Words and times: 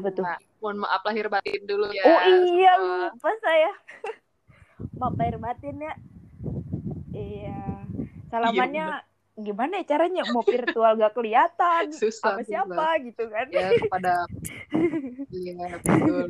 Apa 0.00 0.08
tuh? 0.10 0.24
Nah, 0.24 0.38
mohon 0.58 0.76
maaf 0.80 1.02
lahir 1.04 1.26
batin 1.28 1.60
dulu 1.62 1.86
ya. 1.90 2.02
oh 2.02 2.20
iya 2.50 2.72
semua. 2.74 3.12
lupa 3.12 3.30
saya. 3.38 3.70
Maaf 4.98 5.14
lahir 5.14 5.36
batin 5.36 5.76
ya. 5.78 5.94
Iya. 7.10 7.60
Salamannya 8.28 8.86
gimana 9.36 9.80
ya 9.80 9.84
caranya 9.88 10.22
mau 10.28 10.44
virtual 10.44 10.96
gak 10.96 11.16
kelihatan 11.16 11.84
Susah, 11.96 12.36
apa 12.36 12.44
siapa 12.44 12.86
gitu 13.00 13.24
kan 13.24 13.48
Ya 13.48 13.72
kepada 13.72 14.28
iya 15.32 15.80
betul. 15.80 16.28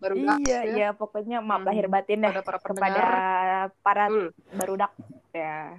Baru 0.00 0.14
iya 0.40 0.60
iya 0.64 0.88
pokoknya 0.92 1.40
maaf 1.40 1.60
Hmm. 1.60 1.68
lahir 1.68 1.86
batin 1.88 2.24
deh 2.24 2.32
Pada 2.32 2.42
para 2.42 2.58
kepada 2.60 3.04
para 3.80 4.04
Betul. 4.08 4.26
barudak 4.56 4.92
ya 5.32 5.76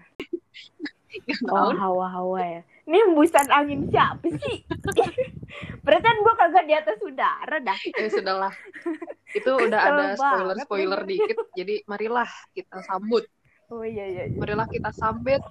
oh 1.49 1.71
hawa-hawa 1.73 2.41
ya 2.43 2.61
ini 2.85 2.97
hembusan 3.01 3.47
angin 3.49 3.89
siapa 3.89 4.27
sih 4.29 4.57
Perasaan 5.85 6.17
gua 6.19 6.33
kagak 6.35 6.65
di 6.65 6.73
atas 6.73 6.97
udara 6.99 7.57
dah 7.59 7.77
Ya 7.93 8.09
sudahlah. 8.09 8.53
Itu 9.37 9.55
udah 9.55 9.79
ada 9.79 10.03
Kesel 10.11 10.19
spoiler-spoiler 10.19 11.01
dikit. 11.05 11.37
Jadi 11.53 11.85
marilah 11.85 12.27
kita 12.51 12.81
sambut. 12.81 13.23
oh 13.67 13.81
iya 13.81 14.05
iya, 14.05 14.23
iya. 14.29 14.37
Marilah 14.37 14.67
kita 14.67 14.89
sambit. 14.91 15.41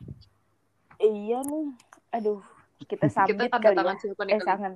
iya 0.96 1.42
nih 1.42 1.74
aduh 2.10 2.38
kita 2.86 3.10
sambit 3.14 3.34
kita 3.40 3.58
tanda 3.58 3.66
kali 3.66 3.76
tangan 3.76 3.96
ya 3.96 4.00
siapa 4.00 4.22
nih? 4.22 4.32
eh 4.32 4.40
sangat 4.40 4.72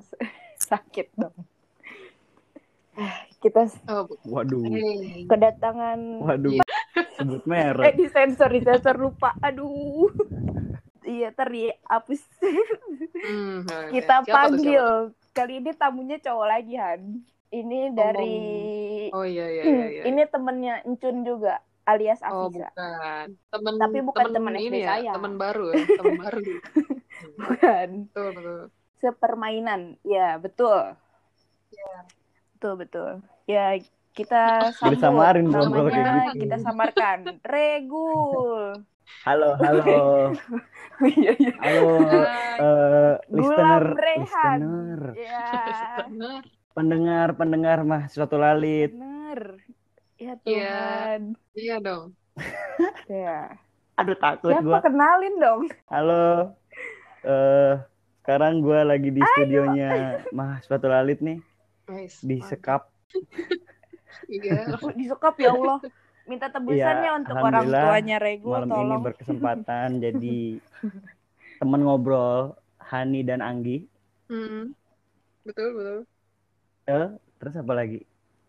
sakit 0.59 1.07
dong 1.15 1.37
kita 3.43 3.63
Oh, 3.87 4.11
Waduh, 4.27 4.67
hey. 4.67 5.23
kedatangan 5.31 5.99
waduh. 6.19 6.59
Sebut 7.15 7.43
eh 7.43 7.47
merek. 7.47 7.95
di 7.95 8.07
sensor 8.11 8.51
di 8.51 8.59
sensor 8.59 8.99
lupa 8.99 9.31
aduh 9.39 10.11
iya 11.09 11.29
teri 11.33 11.73
hapus 11.89 12.21
Hmm, 13.19 13.67
kita 13.91 14.23
siapa 14.23 14.23
tuh, 14.23 14.35
panggil 14.37 14.85
siapa? 14.87 15.35
kali 15.35 15.53
ini 15.59 15.71
tamunya 15.75 16.17
cowok 16.21 16.47
lagi 16.47 16.75
Han 16.77 17.03
ini 17.51 17.79
dari 17.91 18.37
Oh 19.11 19.25
iya 19.25 19.47
iya 19.49 19.63
Hmm, 19.65 19.79
iya. 19.81 19.87
iya. 19.91 20.03
ini 20.05 20.23
temennya 20.29 20.75
Encun 20.85 21.17
juga 21.25 21.55
alias 21.89 22.21
Oh 22.29 22.53
Afisa 22.53 22.69
bukan. 22.69 23.27
Temen 23.49 23.75
Tapi 23.81 23.99
bukan 24.05 24.27
temen 24.37 24.55
SD 24.55 24.67
ini 24.69 24.79
ya, 24.85 24.89
saya. 24.93 25.13
temen 25.17 25.35
baru 25.35 25.65
ya, 25.73 25.83
temen 25.99 26.17
baru. 26.21 26.41
bukan 27.39 27.89
Betul 28.13 28.29
betul. 28.37 28.61
sepermainan 28.99 29.81
ya 30.05 30.37
betul 30.37 30.79
Iya. 31.69 31.97
betul 32.57 32.73
betul 32.83 33.11
ya 33.47 33.65
kita 34.13 34.75
sambut 34.75 34.99
samarin 34.99 35.47
namanya 35.47 36.35
gitu. 36.35 36.43
kita 36.45 36.57
samarkan 36.61 37.19
Regul 37.47 38.83
Halo, 39.25 39.57
halo. 39.57 40.37
iya 41.01 41.33
iya 41.35 41.53
Halo, 41.57 41.87
eh 42.59 43.15
listener, 43.29 43.85
Rehan. 43.95 44.59
listener, 44.59 45.01
ya 45.15 45.43
Bener. 46.05 46.43
pendengar, 46.73 47.29
pendengar 47.33 47.79
mah 47.83 48.07
suatu 48.07 48.35
lalit. 48.35 48.91
bener 48.91 49.63
ya 50.17 50.35
Iya. 50.35 50.35
Tuhan 50.41 51.21
Iya 51.53 51.77
dong. 51.79 52.05
ya 53.13 53.55
Aduh 53.95 54.15
takut 54.17 54.51
siapa 54.51 54.63
gua. 54.65 54.79
kenalin 54.81 55.35
dong 55.37 55.61
Halo. 55.87 56.55
Eh 57.21 57.75
sekarang 58.21 58.61
gua 58.61 58.85
lagi 58.85 59.09
di 59.09 59.23
studionya 59.25 59.91
Mah 60.31 60.61
Suatu 60.61 60.87
Lalit 60.87 61.19
nih 61.19 61.39
Nice. 61.87 62.21
di 62.21 62.39
sekap. 62.41 62.91
Iya. 64.27 64.77
disekap 64.93 65.39
ya 65.39 65.53
Allah 65.53 65.79
minta 66.27 66.51
tebusannya 66.51 67.07
Iya, 67.07 67.17
untuk 67.17 67.37
orang 67.39 67.65
tuanya 67.65 68.17
Regul 68.19 68.53
Malam 68.53 68.67
ini 68.67 68.75
tolong 68.75 69.01
berkesempatan 69.01 69.89
jadi 69.97 70.39
teman 71.57 71.81
ngobrol 71.81 72.55
Hani 72.79 73.21
dan 73.21 73.41
Anggi. 73.41 73.85
Hmm. 74.27 74.73
Betul 75.43 75.69
betul. 75.73 75.99
Eh, 76.87 77.09
terus 77.37 77.55
apa 77.55 77.73
lagi? 77.75 78.01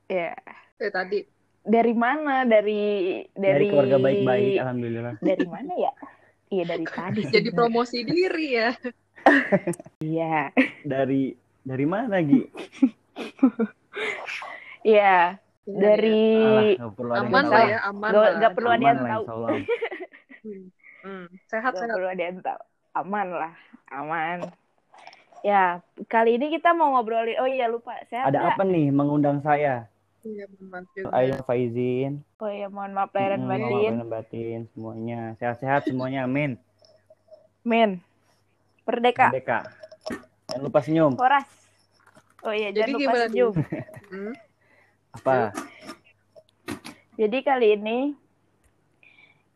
ya 0.06 0.34
Eh 0.76 0.90
tadi. 0.90 1.22
dari 1.62 1.92
mana 1.92 2.44
dari 2.44 3.22
Dari, 3.30 3.46
dari 3.46 3.66
keluarga 3.68 3.98
baik-baik, 4.00 4.56
alhamdulillah. 4.58 5.14
dari 5.20 5.46
mana 5.46 5.74
ya 5.76 5.92
iya 6.50 6.64
dari 6.66 6.86
tadi 6.98 7.22
Jadi 7.28 7.50
promosi 7.52 8.02
diri 8.02 8.48
ya. 8.56 8.70
iya 10.02 10.50
Dari 10.82 11.36
dari 11.62 11.86
mana 11.86 12.16
Gi? 12.20 12.42
iya 14.88 15.38
dari 15.64 16.34
perlu 16.80 17.12
ada 17.14 17.22
aman 17.22 17.44
lah 17.46 17.64
ya, 17.68 17.80
aman 17.86 18.10
Gak, 18.10 18.18
lah. 18.18 18.32
gak 18.40 18.52
perlu 18.58 18.70
ada 18.72 18.82
yang 18.82 19.00
tahu. 19.06 19.44
Hmm. 21.00 21.26
Hmm. 21.26 21.26
Sehat 21.46 21.72
Gak 21.72 21.80
sehat. 21.80 21.92
perlu 21.92 22.08
ada 22.08 22.24
yang 22.24 22.38
tahu 22.40 22.62
aman 22.92 23.28
lah 23.30 23.54
aman 23.90 24.38
ya 25.40 25.80
kali 26.06 26.36
ini 26.36 26.52
kita 26.52 26.72
mau 26.72 26.92
ngobrolin 26.92 27.38
oh 27.38 27.48
iya 27.48 27.66
lupa 27.66 27.96
saya 28.06 28.28
Ada 28.28 28.52
apa 28.52 28.62
nih 28.62 28.90
mengundang 28.90 29.40
saya? 29.40 29.88
Iya. 30.20 30.46
Ayo 31.10 31.40
Faizin. 31.44 32.20
oh 32.38 32.52
iya 32.52 32.68
mohon 32.68 32.92
maaf 32.92 33.08
lahiran 33.10 33.40
Mm, 33.40 33.48
batin 33.48 33.64
lahir 33.64 33.94
batin 34.06 34.60
semuanya. 34.68 35.20
Sehat-sehat 35.36 35.88
semuanya, 35.88 36.28
amin. 36.28 36.60
men 37.62 38.04
merdeka 38.84 39.32
Merdeka. 39.32 39.60
Jangan 40.46 40.62
lupa 40.62 40.80
senyum. 40.82 41.14
Horas 41.16 41.48
oh 42.42 42.52
iya 42.52 42.70
Jadi 42.70 42.92
jangan 42.92 43.00
lupa 43.00 43.18
senyum 43.24 43.54
Hmm. 44.10 44.34
Apa? 45.14 45.36
jadi 47.16 47.38
kali 47.40 47.68
ini 47.76 47.98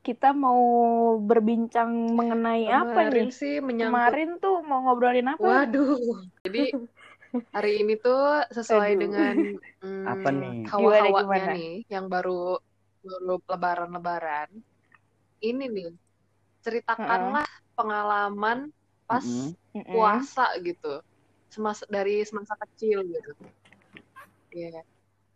kita 0.03 0.35
mau 0.35 0.59
berbincang 1.23 1.89
mengenai 2.11 2.67
apa 2.67 3.07
Kemarin 3.07 3.31
nih 3.31 3.31
sih 3.31 3.53
menyangkut 3.63 3.95
kemarin 3.95 4.29
tuh 4.43 4.55
mau 4.67 4.79
ngobrolin 4.83 5.27
apa 5.31 5.39
Waduh. 5.39 5.95
Jadi 6.43 6.75
hari 7.55 7.71
ini 7.81 7.93
tuh 7.97 8.43
sesuai 8.51 8.91
Aduh. 8.93 9.01
dengan 9.01 9.35
hmm, 9.83 10.05
Apa 10.05 10.29
nih? 10.29 10.53
hawa-hawanya 10.67 11.43
nih 11.55 11.71
yang 11.87 12.05
baru 12.11 12.59
baru 12.99 13.39
lebaran-lebaran. 13.47 14.49
Ini 15.39 15.65
nih. 15.71 15.89
Ceritakanlah 16.63 17.47
pengalaman 17.79 18.71
pas 19.07 19.23
Mm-mm. 19.23 19.55
Mm-mm. 19.79 19.87
puasa 19.87 20.45
gitu. 20.63 20.99
Semasa 21.47 21.83
dari 21.87 22.27
semasa 22.27 22.53
kecil 22.59 23.07
gitu. 23.07 23.31
Iya. 24.51 24.83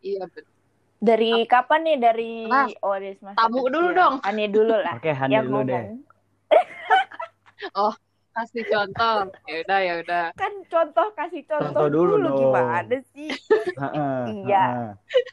Iya, 0.03 0.23
betul. 0.29 0.56
Dari 0.97 1.45
kapan 1.45 1.79
nih 1.85 1.97
dari 1.99 2.33
Nah, 2.45 2.67
oh 2.81 2.95
dari 2.97 3.13
semasa 3.15 3.37
tamu 3.37 3.61
kecil. 3.61 3.73
dulu 3.73 3.87
dong. 3.93 4.13
Ani 4.25 4.45
dulu 4.49 4.75
lah 4.75 4.93
Oke, 4.97 5.11
Hani 5.13 5.31
yang 5.33 5.45
dulu 5.45 5.59
deh. 5.63 5.83
ngomong 5.85 6.01
Kasih 8.37 8.69
contoh. 8.69 9.33
Ya 9.49 9.55
udah, 9.65 9.79
ya 9.81 9.93
udah. 10.05 10.25
kan 10.37 10.53
contoh 10.69 11.09
kasih 11.17 11.41
contoh, 11.49 11.73
Contoh 11.73 11.87
dulu 11.89 12.21
dulu, 12.21 12.27
dong. 12.29 12.37
gimana 12.53 12.97
sih 13.09 13.33
Heeh, 13.81 14.45
Iya. 14.45 14.65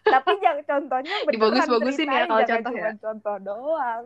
tapi 0.08 0.41
jangan 0.41 0.64
contohnya 0.64 1.14
beneran 1.20 1.36
Dibagus-bagusin 1.36 2.08
ya 2.08 2.25
kalau 2.25 2.44
contoh 2.48 2.72
ya. 2.72 2.91
contoh 2.96 3.36
doang 3.44 4.04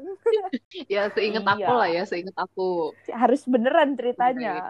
Ya 0.90 1.02
seinget 1.14 1.46
Iya. 1.46 1.54
aku 1.54 1.72
lah 1.74 1.88
ya, 1.88 2.02
seinget 2.10 2.34
aku. 2.34 2.90
harus 3.06 3.46
beneran 3.46 3.94
ceritanya. 3.94 4.66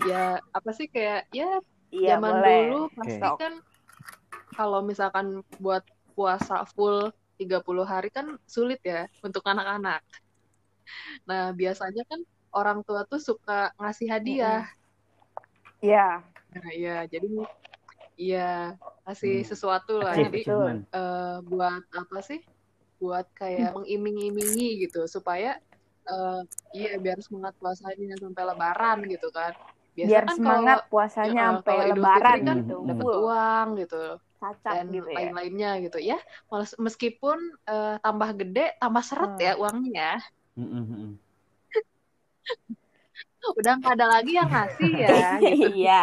Ya, 0.00 0.40
apa 0.48 0.70
sih 0.72 0.88
kayak 0.88 1.28
ya 1.28 1.60
iya 1.90 2.16
zaman 2.16 2.32
boleh 2.32 2.60
dulu 2.64 2.80
pasti 2.96 3.20
Sok. 3.20 3.36
kan 3.36 3.54
kalau 4.58 4.82
misalkan 4.82 5.26
buat 5.62 5.86
puasa 6.18 6.66
full 6.74 7.14
30 7.38 7.86
hari 7.86 8.10
kan 8.10 8.34
sulit 8.50 8.82
ya 8.82 9.06
untuk 9.22 9.46
anak-anak. 9.46 10.02
Nah, 11.30 11.54
biasanya 11.54 12.02
kan 12.10 12.20
orang 12.50 12.78
tua 12.82 13.06
tuh 13.06 13.22
suka 13.22 13.70
ngasih 13.78 14.08
hadiah. 14.10 14.66
Iya 15.78 16.26
Nah, 16.48 16.70
iya, 16.74 16.96
jadi 17.06 17.28
iya 18.18 18.74
kasih 19.06 19.46
Hmm. 19.46 19.48
sesuatu 19.54 19.94
lah. 20.02 20.14
Jadi 20.18 20.42
eh, 20.90 21.36
buat 21.46 21.82
apa 21.94 22.18
sih? 22.24 22.40
Buat 22.98 23.30
kayak 23.38 23.78
mengiming-imingi 23.78 24.82
gitu 24.88 25.06
supaya 25.06 25.54
eh, 26.08 26.40
iya 26.74 26.98
biar 26.98 27.18
semangat 27.22 27.54
puasanya 27.62 28.16
sampai 28.18 28.42
lebaran 28.42 28.98
gitu 29.06 29.28
kan. 29.30 29.52
Biasa 29.94 30.08
biar 30.10 30.24
kan 30.26 30.34
semangat 30.34 30.76
kalau 30.82 30.90
puasanya 30.90 31.30
eh, 31.30 31.46
sampai 31.46 31.76
lebaran 31.94 32.38
kan 32.42 32.56
gitu 32.64 32.76
dapat 32.82 33.04
Full. 33.06 33.18
uang 33.22 33.66
gitu 33.86 34.02
cacat 34.38 34.74
dan 34.82 34.86
gitu 34.90 35.10
ya 35.10 35.16
lain-lainnya 35.18 35.70
gitu 35.82 35.98
ya. 35.98 36.18
Meskipun 36.78 37.38
eh, 37.66 37.96
tambah 37.98 38.30
gede, 38.38 38.78
tambah 38.78 39.02
seret 39.02 39.34
Hmm. 39.34 39.42
ya 39.42 39.52
uangnya. 39.58 40.10
Udah 43.54 43.72
nggak 43.78 43.94
ada 43.94 44.06
lagi 44.08 44.32
yang 44.34 44.50
ngasih 44.50 44.90
ya. 44.94 45.08
gitu. 45.42 45.66
iya 45.78 46.02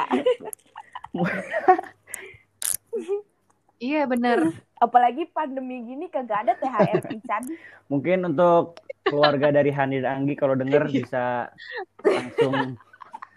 Iya 3.76 4.02
bener. 4.08 4.56
apalagi 4.76 5.28
pandemi 5.32 5.84
gini 5.84 6.12
kagak 6.12 6.48
ada 6.48 6.54
THR 6.60 7.00
pisan 7.08 7.44
Mungkin 7.88 8.28
untuk 8.28 8.80
keluarga 9.04 9.52
dari 9.52 9.72
Hani 9.72 10.04
dan 10.04 10.24
Anggi 10.24 10.36
kalau 10.36 10.56
denger 10.56 10.88
bisa 10.92 11.52
langsung 12.04 12.76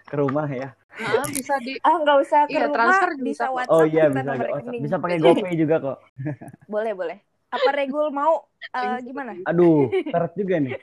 ke 0.03 0.15
rumah 0.15 0.47
ya. 0.47 0.73
Nah, 0.99 1.25
bisa 1.31 1.55
di 1.63 1.73
ah 1.79 1.95
nggak 1.95 2.17
usah 2.27 2.41
ke 2.45 2.51
Iya, 2.53 2.65
rumah 2.67 2.75
transfer 2.75 3.09
bisa 3.23 3.43
kok. 3.47 3.55
WhatsApp 3.55 3.73
Oh 3.73 3.83
iya 3.87 4.03
bisa 4.11 4.21
oh, 4.21 4.35
rekening. 4.35 4.81
bisa 4.83 4.95
pakai 4.99 5.17
GoPay 5.23 5.53
juga 5.63 5.75
kok. 5.79 5.97
boleh 6.67 6.93
boleh 6.93 7.17
apa 7.49 7.69
Regul 7.73 8.07
mau 8.13 8.33
eh, 8.75 8.97
gimana 9.01 9.31
Aduh, 9.47 9.89
seret 10.13 10.33
juga 10.35 10.55
nih. 10.59 10.73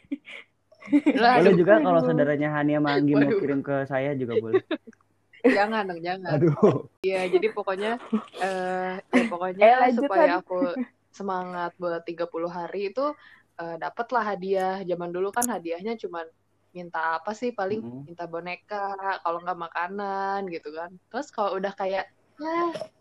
Boleh 0.87 1.31
aduh. 1.43 1.55
juga 1.59 1.75
kalau 1.83 2.01
saudaranya 2.03 2.49
Hani 2.55 2.73
sama 2.79 2.89
Anggi 2.97 3.13
mau 3.15 3.31
kirim 3.37 3.61
ke 3.61 3.77
saya 3.87 4.11
juga 4.17 4.35
boleh. 4.41 4.63
jangan 5.57 5.87
dong 5.87 6.01
jangan 6.03 6.31
Aduh. 6.43 6.91
Iya, 7.07 7.21
jadi 7.31 7.47
pokoknya 7.55 7.93
eh 8.43 8.95
ya 8.99 9.23
pokoknya 9.31 9.63
Eh, 9.63 9.77
lanjut, 9.79 10.03
supaya 10.11 10.33
aku 10.43 10.59
semangat 11.15 11.71
buat 11.79 12.03
30 12.03 12.51
hari 12.51 12.91
itu 12.91 13.05
eh, 13.61 13.77
dapatlah 13.79 14.25
hadiah. 14.35 14.83
Zaman 14.83 15.11
dulu 15.15 15.31
kan 15.31 15.47
hadiahnya 15.47 15.95
cuman 16.03 16.27
minta 16.77 17.17
apa 17.17 17.33
sih 17.33 17.57
paling 17.57 17.81
Mm. 17.81 18.03
minta 18.05 18.29
boneka, 18.29 18.93
kalau 19.25 19.41
nggak 19.41 19.57
makanan 19.57 20.45
gitu 20.53 20.69
kan. 20.77 20.93
Terus 21.09 21.33
kalau 21.33 21.57
udah 21.57 21.73
kayak 21.73 22.13
ya 22.37 22.57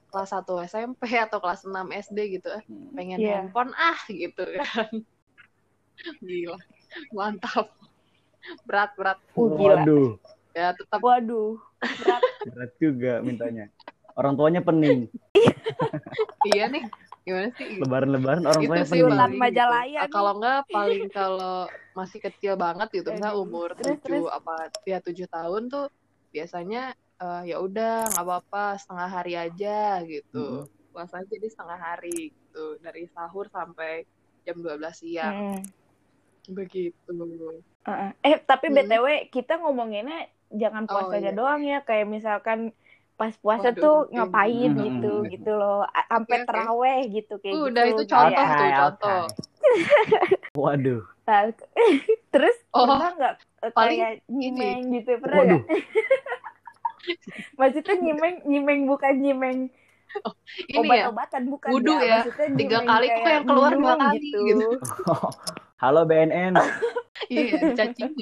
kelas 0.07 0.31
1 0.31 0.47
SMP 0.63 1.03
atau 1.27 1.43
kelas 1.43 1.67
6 1.67 1.91
SD 1.91 2.39
gitu, 2.39 2.47
eh, 2.55 2.63
pengen 2.95 3.19
Iya. 3.19 3.43
handphone 3.43 3.75
ah 3.75 3.99
gitu 4.07 4.47
kan. 4.55 4.87
Gila. 6.23 6.55
Mantap. 7.11 7.75
Berat, 8.63 8.95
berat. 8.95 9.19
Uh, 9.35 9.51
gila. 9.53 9.83
Waduh, 9.83 10.09
Ya 10.55 10.71
tetap 10.71 11.03
Waduh, 11.03 11.59
berat. 11.83 12.21
berat 12.47 12.71
juga 12.79 13.19
mintanya. 13.19 13.67
Orang 14.15 14.39
tuanya 14.39 14.63
pening. 14.63 15.11
iya 16.47 16.71
nih. 16.71 16.87
Gimana 17.25 17.49
sih? 17.57 17.81
Lebaran-lebaran 17.81 18.43
orang 18.45 18.61
Itu 18.61 18.69
tuanya 18.69 18.85
sih 18.85 19.01
Majalaya 19.35 20.01
gitu. 20.05 20.13
Kalau 20.13 20.31
enggak 20.37 20.59
paling 20.69 21.03
kalau 21.09 21.57
masih 21.97 22.19
kecil 22.21 22.53
banget 22.53 22.87
gitu, 22.93 23.09
misalnya 23.09 23.33
umur 23.33 23.73
Terus, 23.73 23.97
tujuh 23.97 24.29
terus. 24.29 24.29
apa 24.29 24.53
ya 24.85 24.97
tujuh 25.01 25.27
tahun 25.27 25.61
tuh 25.67 25.85
biasanya 26.29 26.93
eh, 27.17 27.41
ya 27.49 27.57
udah 27.57 28.13
nggak 28.13 28.25
apa-apa 28.29 28.77
setengah 28.77 29.09
hari 29.09 29.33
aja 29.33 30.05
gitu. 30.05 30.69
Puasanya 30.93 31.25
jadi 31.27 31.47
setengah 31.49 31.79
hari 31.81 32.29
gitu 32.29 32.77
dari 32.79 33.09
sahur 33.09 33.49
sampai 33.49 34.05
jam 34.45 34.61
12 34.61 34.77
siang 34.93 35.35
Mm. 35.35 35.61
begitu. 36.53 37.17
Uh-uh. 37.81 38.11
Eh, 38.21 38.37
tapi 38.45 38.69
Mm. 38.69 38.75
BTW 38.77 39.05
kita 39.33 39.57
ngomonginnya 39.57 40.29
jangan 40.53 40.85
Oh, 40.85 40.91
puasanya 40.93 41.33
iya. 41.33 41.37
doang 41.37 41.61
ya, 41.65 41.81
kayak 41.81 42.05
misalkan 42.05 42.69
pas 43.15 43.31
puasa 43.37 43.71
Waduh, 43.71 43.79
tuh 43.79 43.97
iya, 44.05 44.15
ngapain 44.21 44.69
bener. 44.69 44.83
gitu 44.85 45.11
Mm. 45.15 45.27
gitu 45.31 45.51
loh, 45.51 45.81
sampai 46.05 46.35
Oke, 46.35 46.41
oke. 46.41 46.47
teraweh 46.47 46.99
gitu 47.09 47.33
kayak 47.39 47.53
Uh, 47.53 47.63
udah 47.65 47.83
gitu. 47.83 47.93
itu 47.95 48.03
contoh 48.05 48.27
Kayak- 48.35 48.59
tuh, 48.59 48.71
contoh. 48.75 49.21
Waduh. 50.61 51.01
Nah, 51.25 51.41
terus 52.33 52.55
Oh, 52.69 52.85
pernah 52.85 53.11
nggak 53.13 53.33
eh, 53.61 53.71
paling 53.71 53.97
kayak 53.97 54.15
nyimeng 54.27 54.79
gitu 54.93 55.11
pernah 55.17 55.41
nggak? 55.43 55.63
Maksudnya 57.57 57.95
nyimeng 57.95 58.35
nyimeng 58.43 58.79
bukan 58.85 59.13
nyimeng 59.15 59.59
ini 60.65 60.87
ya. 60.89 61.11
obat-obatan 61.11 61.43
bukan 61.49 61.69
Wudu 61.71 61.93
ya. 61.97 62.19
Maksudnya 62.21 62.47
Tiga 62.55 62.79
kali 62.81 63.07
kayak 63.09 63.27
yang 63.31 63.45
keluar 63.45 63.71
dua 63.73 63.93
kali 63.97 64.19
gitu. 64.21 64.67
Halo 65.75 66.01
BNN. 66.03 66.55
Iya, 67.37 67.75
cacing. 67.75 68.13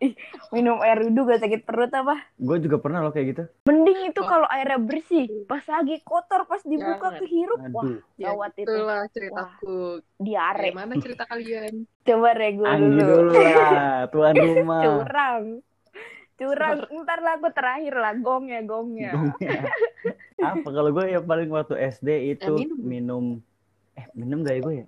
Minum 0.54 0.78
air 0.78 0.98
wudhu 1.00 1.22
gak 1.24 1.40
sakit 1.40 1.60
perut 1.62 1.88
apa? 1.90 2.18
Gue 2.36 2.58
juga 2.58 2.76
pernah 2.76 3.00
loh 3.00 3.10
kayak 3.10 3.26
gitu. 3.28 3.42
Mending 3.64 4.00
itu 4.06 4.18
Wah. 4.18 4.28
kalau 4.28 4.46
airnya 4.46 4.76
bersih, 4.76 5.24
pas 5.44 5.62
lagi 5.62 5.96
kotor 6.00 6.44
pas 6.44 6.60
dibuka 6.60 6.98
Jangan. 7.08 7.18
kehirup, 7.18 7.60
wah 7.70 7.82
Aduh. 7.82 7.98
Ya, 8.14 8.26
gawat 8.28 8.52
itu. 8.54 8.66
itulah 8.66 9.00
ceritaku. 9.08 9.78
Diare. 10.16 10.68
Gimana 10.70 10.92
cerita 10.96 11.24
kalian? 11.24 11.72
Coba 12.06 12.30
Anggi 12.34 12.60
dulu. 12.98 13.14
dulu 13.24 13.32
lah, 13.34 13.80
tuan 14.12 14.34
rumah. 14.34 14.82
Curang. 14.82 15.44
Curang. 16.36 16.76
Ntar 16.92 17.18
lah 17.18 17.34
aku 17.34 17.48
terakhir 17.50 17.94
lah 17.94 18.12
gongnya 18.14 18.60
gongnya. 18.60 19.10
Gongnya. 19.10 19.60
Apa 20.36 20.68
kalau 20.68 20.92
gue 20.92 21.08
ya 21.08 21.18
paling 21.18 21.48
waktu 21.48 21.74
SD 21.90 22.08
itu 22.30 22.52
Eh, 22.52 22.60
minum. 22.60 22.78
minum. 22.84 23.24
eh 23.96 24.04
minum 24.12 24.38
gak 24.40 24.52
ya 24.52 24.60
gue 24.60 24.74
ya? 24.76 24.86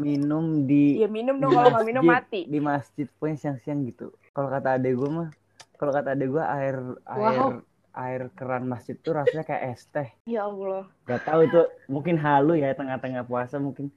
Minum 0.00 0.44
di 0.64 0.96
Ya 0.96 1.08
minum 1.08 1.36
dong 1.36 1.52
kalau 1.52 1.68
nggak 1.76 1.86
minum 1.86 2.04
mati. 2.04 2.40
di 2.48 2.58
masjid 2.58 3.06
pokoknya 3.16 3.36
siang-siang 3.36 3.84
gitu. 3.84 4.10
Kalau 4.32 4.48
kata 4.48 4.80
adek 4.80 4.92
gue 4.96 5.10
mah, 5.10 5.28
kalau 5.76 5.92
kata 5.92 6.08
adek 6.16 6.28
gue 6.32 6.44
air 6.44 6.76
air 7.04 7.36
Wow. 7.36 7.48
air 7.90 8.22
keran 8.38 8.64
masjid 8.70 8.94
tuh 8.96 9.12
rasanya 9.18 9.44
kayak 9.44 9.62
es 9.74 9.82
teh. 9.90 10.08
Ya 10.24 10.46
Allah. 10.46 10.86
Gak 11.04 11.26
tahu 11.26 11.40
itu 11.44 11.60
mungkin 11.90 12.16
halu 12.16 12.54
ya 12.56 12.70
tengah-tengah 12.72 13.26
puasa 13.26 13.58
mungkin. 13.58 13.90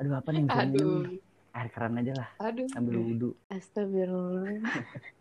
Aduh 0.00 0.16
apa 0.16 0.28
nih 0.32 0.44
Aduh? 0.50 1.04
Air 1.56 1.68
keran 1.72 1.96
aja 1.96 2.12
lah 2.12 2.28
aduh. 2.36 2.68
sambil 2.68 2.96
wudhu. 3.00 3.30
Astagfirullah. 3.48 4.60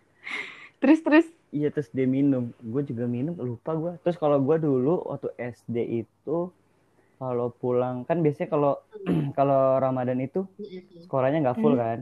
terus 0.84 1.00
terus. 1.04 1.28
Iya 1.56 1.72
terus 1.72 1.88
dia 1.96 2.04
minum, 2.04 2.52
gue 2.60 2.82
juga 2.84 3.08
minum 3.08 3.32
lupa 3.40 3.72
gue. 3.76 3.94
Terus 4.04 4.18
kalau 4.20 4.44
gue 4.44 4.58
dulu 4.60 5.08
waktu 5.08 5.32
SD 5.40 6.04
itu 6.04 6.38
kalau 7.36 7.52
pulang 7.52 8.08
kan 8.08 8.24
biasanya 8.24 8.48
kalau 8.48 8.80
kalau 9.38 9.76
Ramadan 9.76 10.18
itu 10.18 10.48
sekolahnya 11.04 11.44
nggak 11.44 11.60
full 11.60 11.76
Hmm. 11.76 11.84
kan, 11.84 12.00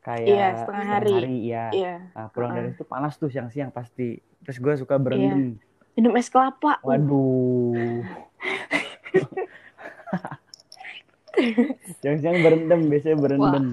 kayak 0.00 0.26
Iya, 0.26 0.48
setengah 0.56 0.86
hari. 0.88 1.12
ya. 1.44 1.66
Iya. 1.70 1.94
Nah, 2.10 2.26
pulang 2.32 2.50
dari 2.50 2.66
Heeh. 2.66 2.74
itu 2.74 2.82
panas 2.88 3.14
tuh 3.20 3.28
siang-siang 3.28 3.68
pasti. 3.68 4.16
Terus 4.40 4.56
gue 4.56 4.74
suka 4.80 4.96
berendam. 4.96 5.60
Minum 5.92 6.16
es 6.16 6.26
kelapa. 6.26 6.80
Waduh. 6.80 8.00
siang-siang 12.00 12.40
berendam 12.40 12.80
biasanya 12.88 13.16
berendam. 13.20 13.64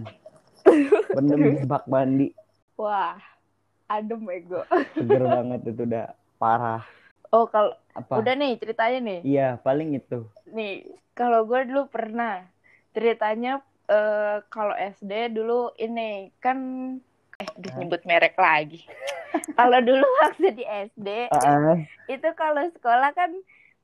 Berendam 1.09 1.39
di 1.39 1.51
bak 1.63 1.83
mandi. 1.87 2.27
Wah. 2.75 3.15
Adem 3.87 4.21
ego. 4.29 4.61
Seger 4.93 5.23
banget 5.23 5.59
itu 5.65 5.81
udah 5.81 6.13
parah. 6.35 6.83
Oh 7.35 7.45
kalau 7.53 7.71
Apa? 7.93 8.15
udah 8.19 8.33
nih 8.39 8.51
ceritanya 8.61 8.99
nih. 9.07 9.19
Iya, 9.27 9.41
paling 9.65 9.89
itu. 9.99 10.15
Nih, 10.55 10.71
kalau 11.17 11.39
gue 11.49 11.59
dulu 11.69 11.81
pernah 11.95 12.33
ceritanya 12.95 13.61
eh, 13.91 14.37
kalau 14.53 14.73
SD 14.75 15.11
dulu 15.37 15.73
ini 15.77 16.33
kan 16.43 16.57
eh 17.41 17.49
udah 17.57 17.71
Hah? 17.71 17.79
nyebut 17.79 18.01
merek 18.09 18.35
lagi. 18.35 18.79
kalau 19.57 19.79
dulu 19.83 20.05
waktu 20.23 20.47
di 20.57 20.63
SD 20.65 21.07
Ah, 21.31 21.75
itu 22.11 22.29
kalau 22.41 22.63
sekolah 22.75 23.11
kan 23.19 23.31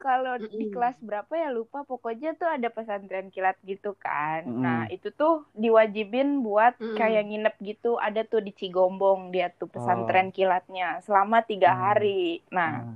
kalau 0.01 0.36
di 0.59 0.65
kelas 0.74 0.98
berapa 1.00 1.31
ya 1.33 1.50
lupa 1.56 1.88
pokoknya 1.88 2.36
tuh 2.36 2.50
ada 2.51 2.68
pesantren 2.74 3.31
kilat 3.33 3.56
gitu 3.63 3.95
kan. 3.98 4.41
Mm-mm. 4.48 4.59
Nah, 4.59 4.89
itu 4.91 5.09
tuh 5.15 5.48
diwajibin 5.56 6.44
buat 6.45 6.75
Mm-mm. 6.81 6.95
kayak 7.00 7.24
nginep 7.30 7.56
gitu. 7.63 7.95
Ada 7.98 8.27
tuh 8.27 8.41
di 8.44 8.51
Cigombong 8.59 9.31
dia 9.33 9.48
tuh 9.56 9.71
pesantren 9.71 10.30
kilatnya 10.36 11.00
selama 11.06 11.41
tiga 11.48 11.71
Hmm. 11.71 11.80
hari. 11.80 12.44
Nah, 12.51 12.83
ah. 12.83 12.95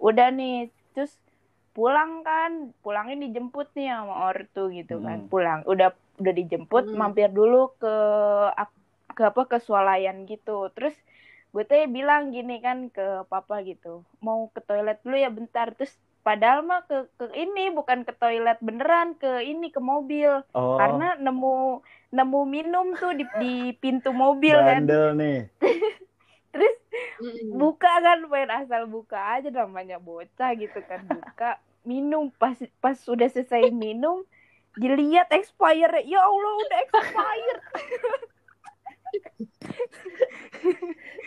Udah 0.00 0.28
nih 0.32 0.56
terus 0.92 1.12
pulang 1.70 2.26
kan 2.26 2.74
pulangnya 2.82 3.20
dijemput 3.20 3.70
nih 3.76 3.94
sama 3.94 4.26
ortu 4.26 4.72
gitu 4.72 4.98
kan 4.98 5.24
Mm. 5.24 5.30
pulang 5.30 5.60
udah 5.64 5.92
udah 6.18 6.34
dijemput 6.34 6.90
Mm. 6.90 6.96
mampir 6.98 7.30
dulu 7.30 7.70
ke 7.78 7.94
ke 9.10 9.22
apa 9.22 9.42
ke 9.46 9.58
swalayan 9.60 10.24
gitu 10.24 10.70
terus 10.72 10.94
gue 11.50 11.66
teh 11.66 11.86
bilang 11.86 12.30
gini 12.30 12.58
kan 12.58 12.88
ke 12.88 13.26
papa 13.26 13.62
gitu 13.62 14.06
mau 14.22 14.48
ke 14.50 14.62
toilet 14.62 15.02
dulu 15.02 15.18
ya 15.18 15.30
bentar 15.30 15.74
terus 15.74 15.90
padahal 16.22 16.62
mah 16.62 16.86
ke 16.86 17.10
ke 17.18 17.26
ini 17.34 17.74
bukan 17.74 18.06
ke 18.06 18.14
toilet 18.14 18.58
beneran 18.62 19.18
ke 19.18 19.42
ini 19.42 19.68
ke 19.68 19.82
mobil 19.82 20.46
Oh, 20.54 20.78
karena 20.78 21.18
nemu 21.18 21.82
nemu 22.10 22.40
minum 22.46 22.94
tuh 22.94 23.14
di 23.14 23.26
di 23.38 23.54
pintu 23.74 24.14
mobil 24.14 24.54
kan 24.54 24.86
bandel 24.86 25.06
nih. 25.18 25.38
terus 26.50 26.74
Mm-mm. 27.22 27.54
buka 27.54 27.90
kan 28.02 28.18
main 28.26 28.50
asal 28.50 28.86
buka 28.90 29.18
aja 29.38 29.48
namanya 29.50 29.96
bocah 30.02 30.50
gitu 30.58 30.78
kan 30.84 31.00
buka 31.06 31.58
minum 31.86 32.28
pas 32.36 32.56
pas 32.82 32.96
sudah 32.98 33.28
selesai 33.30 33.70
minum 33.72 34.22
dilihat 34.76 35.30
expire 35.34 36.02
ya 36.06 36.20
Allah 36.22 36.52
udah 36.66 36.78
expired 36.86 37.60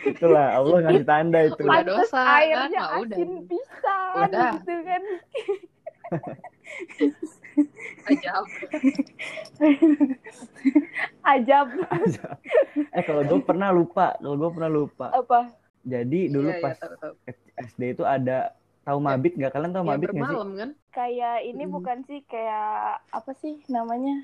Itulah 0.04 0.60
Allah 0.60 0.78
ngasih 0.84 1.06
tanda 1.08 1.40
itu. 1.48 1.64
Udah 1.64 1.84
Pantes 1.84 2.12
dosa, 2.12 2.20
kan? 2.20 2.40
airnya 2.44 2.82
udah. 3.00 3.18
asin 3.18 3.32
pisan 3.48 4.28
Udah. 4.30 4.52
gitu 4.60 4.74
kan 4.84 5.04
Ajab. 8.10 8.46
ajab 11.24 11.68
Eh 12.94 13.04
kalau 13.06 13.24
gue 13.26 13.40
pernah 13.42 13.70
lupa, 13.74 14.14
kalau 14.22 14.36
gue 14.38 14.50
pernah 14.54 14.72
lupa. 14.72 15.08
apa 15.14 15.40
Jadi 15.84 16.32
dulu 16.32 16.48
Iya, 16.48 16.58
iya, 16.58 16.64
pas 16.64 16.78
tahu, 16.80 16.96
tahu. 17.02 17.14
SD 17.60 17.82
itu 17.92 18.04
ada 18.08 18.38
tahu 18.88 19.00
mabit 19.04 19.34
nggak? 19.36 19.52
Kalian 19.52 19.72
tahu 19.76 19.84
Yang 19.84 19.92
mabit 19.92 20.10
nggak 20.14 20.28
sih? 20.30 20.38
kan? 20.62 20.70
kayak 20.94 21.36
ini 21.50 21.64
Mm. 21.66 21.74
bukan 21.74 21.98
sih 22.06 22.20
kayak 22.30 22.68
apa 23.10 23.32
sih 23.42 23.56
namanya 23.68 24.16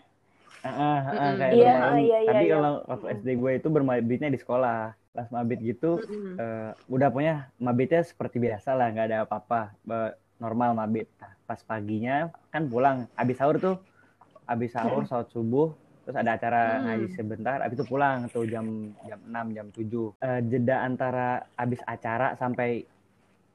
Ah, 0.59 0.67
ah, 0.67 0.98
ah, 1.00 1.13
Mm-mm. 1.15 1.33
kayak 1.39 1.53
Iya, 1.55 1.71
bermalam. 1.71 1.95
iya, 2.03 2.17
iya, 2.19 2.29
Tapi 2.29 2.43
iya. 2.45 2.53
kalau 2.53 2.71
waktu 2.83 3.05
Mm. 3.07 3.15
SD 3.15 3.29
gue 3.39 3.51
itu 3.59 3.67
bermabitnya 3.71 4.29
di 4.29 4.39
sekolah. 4.43 4.79
Pas 5.15 5.27
mabit 5.33 5.59
gitu, 5.65 5.91
Mm-mm. 6.00 6.36
eh, 6.38 6.69
udah 6.91 7.09
punya 7.09 7.33
mabitnya 7.57 8.01
seperti 8.05 8.38
biasa 8.38 8.69
lah, 8.77 8.88
nggak 8.93 9.05
ada 9.09 9.17
apa-apa, 9.25 9.74
normal 10.39 10.74
mabit. 10.74 11.08
Pas 11.43 11.60
paginya 11.62 12.31
kan 12.50 12.65
pulang, 12.65 13.05
habis 13.13 13.36
sahur 13.36 13.55
tuh, 13.58 13.75
habis 14.43 14.72
sahur 14.72 15.03
saat 15.03 15.29
subuh, 15.29 15.72
terus 16.03 16.15
ada 16.15 16.34
acara 16.34 16.62
Hmm. 16.74 16.84
ngaji 16.88 17.08
sebentar, 17.13 17.58
habis 17.60 17.77
itu 17.77 17.86
pulang 17.86 18.25
tuh 18.27 18.43
jam 18.43 18.65
jam 19.03 19.19
6, 19.22 19.46
jam 19.51 19.67
7. 19.69 20.15
Eh, 20.17 20.41
jeda 20.48 20.81
antara 20.81 21.27
habis 21.53 21.84
acara 21.84 22.34
sampai 22.34 22.88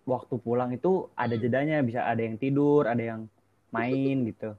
waktu 0.05 0.35
pulang 0.37 0.71
itu 0.71 1.09
ada 1.15 1.35
jedanya, 1.35 1.81
bisa 1.81 2.05
ada 2.05 2.21
yang 2.21 2.37
tidur, 2.37 2.85
ada 2.85 3.01
yang 3.01 3.21
main 3.71 4.29
gitu. 4.29 4.53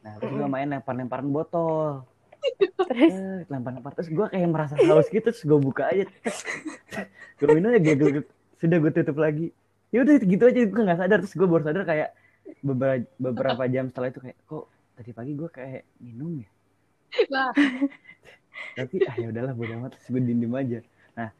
Nah, 0.00 0.16
terus 0.16 0.32
gue 0.32 0.48
main 0.48 0.66
lempar-lemparan 0.66 1.28
botol 1.28 2.06
terus 2.86 3.10
eh, 3.10 3.42
lempar-lempar 3.50 3.90
terus 3.92 4.06
gue 4.06 4.22
kayak 4.22 4.46
merasa 4.46 4.78
haus 4.78 5.10
gitu 5.10 5.24
terus 5.24 5.42
gue 5.42 5.58
buka 5.58 5.90
aja 5.90 6.06
gue 7.36 7.48
minum 7.50 7.74
ya 7.74 7.80
gue, 7.82 7.94
gue- 7.98 8.28
sudah 8.56 8.78
gue 8.78 8.92
tutup 8.94 9.18
lagi 9.18 9.50
ya 9.94 9.98
udah 10.02 10.14
gitu 10.22 10.44
aja. 10.46 10.60
Gue 10.66 10.82
nggak 10.82 11.00
sadar. 11.00 11.18
Terus 11.22 11.34
gue 11.34 11.48
baru 11.48 11.62
sadar 11.66 11.82
kayak 11.86 12.10
beberapa 12.62 13.02
beberapa 13.18 13.62
jam 13.66 13.90
setelah 13.90 14.08
itu 14.10 14.20
kayak 14.22 14.38
kok 14.46 14.70
tadi 14.96 15.10
pagi 15.12 15.32
gue 15.34 15.48
kayak 15.50 15.82
minum 16.00 16.40
ya? 16.40 16.48
Wah, 17.32 17.52
tapi 18.78 19.02
ah 19.06 19.14
ya 19.18 19.26
udahlah 19.30 19.54
bodo 19.54 19.72
amat. 19.78 19.90
Terus 19.98 20.06
gue 20.10 20.22
diem 20.22 20.54
aja. 20.54 20.78
Nah 21.16 21.30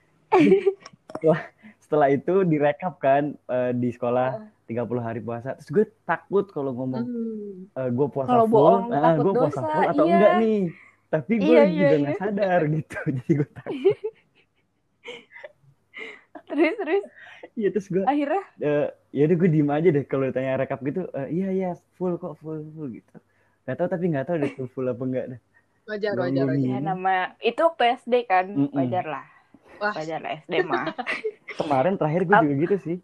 setelah, 1.17 1.41
setelah 1.81 2.09
itu 2.11 2.35
direkap 2.45 2.99
kan 2.99 3.35
eh, 3.49 3.73
di 3.73 3.89
sekolah 3.95 4.57
30 4.67 4.99
hari 4.99 5.21
puasa. 5.23 5.55
Terus 5.59 5.71
gue 5.71 5.85
takut 6.03 6.45
kalau 6.51 6.75
ngomong 6.75 7.05
hmm. 7.07 7.79
eh, 7.79 7.91
gue 7.95 8.07
puasa 8.11 8.29
Kalau 8.35 8.47
full. 8.51 8.59
bohong, 8.59 8.85
ah, 8.91 9.03
takut 9.03 9.23
gue 9.23 9.33
puasa 9.39 9.61
dosa, 9.63 9.71
full 9.71 9.87
atau 9.87 10.05
iya. 10.05 10.15
enggak 10.15 10.33
nih? 10.43 10.63
Tapi 11.07 11.33
gue 11.39 11.47
Iya, 11.47 11.63
iya, 11.63 11.71
juga 11.71 11.87
iya. 11.87 12.03
nggak 12.03 12.19
sadar 12.19 12.61
gitu. 12.67 12.99
Jadi 13.17 13.33
gue 13.33 13.49
takut. 13.55 13.99
Terus 16.47 16.79
terus 16.79 17.03
iya 17.57 17.69
terus 17.73 17.89
gue 17.89 18.05
akhirnya? 18.05 18.45
eh, 18.61 18.87
ya 19.11 19.23
udah 19.27 19.37
gue 19.41 19.49
diem 19.49 19.71
aja 19.73 19.89
deh 19.91 20.05
kalau 20.05 20.25
ditanya 20.29 20.61
rekap 20.61 20.81
gitu. 20.85 21.09
Eh, 21.17 21.29
iya 21.33 21.49
iya 21.51 21.71
full 21.97 22.21
kok 22.21 22.37
full 22.39 22.61
full 22.77 22.89
gitu. 22.93 23.17
Nggak 23.65 23.77
tahu 23.81 23.89
tapi 23.91 24.05
nggak 24.13 24.25
tahu 24.29 24.37
deh 24.39 24.51
full 24.55 24.69
full 24.71 24.87
apa 24.87 25.03
enggak 25.03 25.27
deh. 25.35 25.41
Wajar, 25.87 26.13
Belum 26.19 26.25
wajar, 26.29 26.45
wajar. 26.51 26.67
ya 26.67 26.79
nama 26.83 27.15
itu 27.39 27.61
waktu 27.63 27.83
SD 28.03 28.15
kan 28.27 28.47
Mm-mm. 28.51 28.75
wajar 28.75 29.05
lah. 29.07 29.25
Wah, 29.81 29.93
wajar 29.95 30.19
lah 30.21 30.33
SD 30.45 30.55
mah. 30.63 30.85
Kemarin 31.61 31.95
terakhir 31.97 32.23
gue 32.27 32.37
juga 32.37 32.55
gitu 32.69 32.77
sih. 32.83 32.97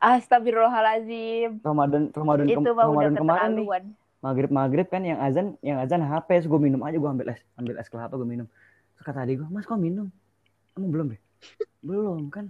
Astagfirullahalazim 0.00 1.60
Ramadan 1.60 2.08
Ramadan 2.16 2.46
itu 2.48 2.56
udah 2.56 2.72
Ramadan 2.74 3.14
kemarin 3.14 3.50
nih. 3.52 3.66
maghrib 4.20 4.50
maghrib 4.52 4.86
kan 4.88 5.00
yang 5.04 5.20
azan 5.20 5.56
yang 5.60 5.80
azan 5.80 6.00
HP 6.00 6.44
terus 6.44 6.48
gue 6.48 6.60
minum 6.60 6.80
aja 6.84 6.96
gue 6.96 7.08
ambil 7.08 7.32
es 7.32 7.40
ambil 7.56 7.76
es 7.76 7.88
kelapa 7.88 8.16
gue 8.16 8.28
minum. 8.28 8.48
Terus 8.96 9.04
kata 9.04 9.24
adik 9.24 9.44
gue 9.44 9.48
mas 9.52 9.68
kok 9.68 9.76
minum? 9.76 10.08
Kamu 10.72 10.88
belum 10.88 11.06
deh? 11.12 11.20
Belum 11.84 12.28
kan 12.32 12.48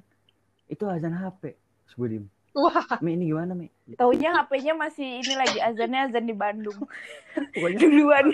itu 0.70 0.84
azan 0.86 1.12
HP 1.12 1.58
gue 1.98 2.08
diem. 2.08 2.26
Wah, 2.50 2.98
Mi 2.98 3.14
ini 3.14 3.30
gimana 3.30 3.54
Mi? 3.54 3.70
Taunya 3.94 4.34
HP-nya 4.34 4.74
masih 4.74 5.22
ini 5.22 5.34
lagi 5.38 5.58
azannya 5.62 6.10
azan 6.10 6.26
di 6.26 6.34
Bandung. 6.34 6.74
Pokoknya 7.54 7.78
duluan. 7.78 8.24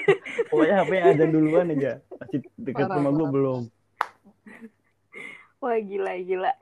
Pokoknya 0.48 0.74
HP 0.80 0.92
azan 1.04 1.28
duluan 1.32 1.66
aja. 1.72 1.92
Masih 2.16 2.38
deket 2.56 2.84
Parah, 2.88 2.96
rumah 2.96 3.12
gue 3.12 3.28
belum. 3.28 3.62
Wah 5.60 5.76
gila 5.80 6.12
gila. 6.20 6.52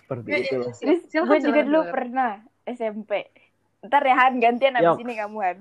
Seperti 0.00 0.28
itu 0.48 0.56
lah 0.60 1.24
gue 1.28 1.38
juga 1.44 1.60
dulu 1.64 1.80
pernah 1.92 2.32
SMP 2.64 3.28
ntar 3.78 4.02
ya 4.02 4.14
Han 4.18 4.42
gantian 4.42 4.74
abis 4.74 4.98
Yok. 4.98 5.02
ini 5.06 5.14
kamu 5.16 5.38
Han. 5.44 5.58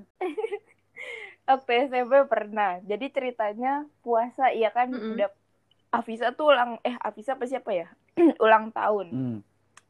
Waktu 1.48 1.72
SMP 1.88 2.14
pernah. 2.28 2.80
Jadi 2.84 3.06
ceritanya 3.14 3.88
puasa 4.04 4.52
iya 4.52 4.72
kan? 4.74 4.92
Mm-mm. 4.92 5.16
udah 5.16 5.30
Afisa 5.92 6.36
tuh 6.36 6.52
ulang 6.52 6.78
eh 6.84 6.96
Afisa 7.00 7.40
apa 7.40 7.48
siapa 7.48 7.72
ya? 7.72 7.88
Ulang 8.44 8.72
tahun. 8.72 9.08
Hmm. 9.12 9.40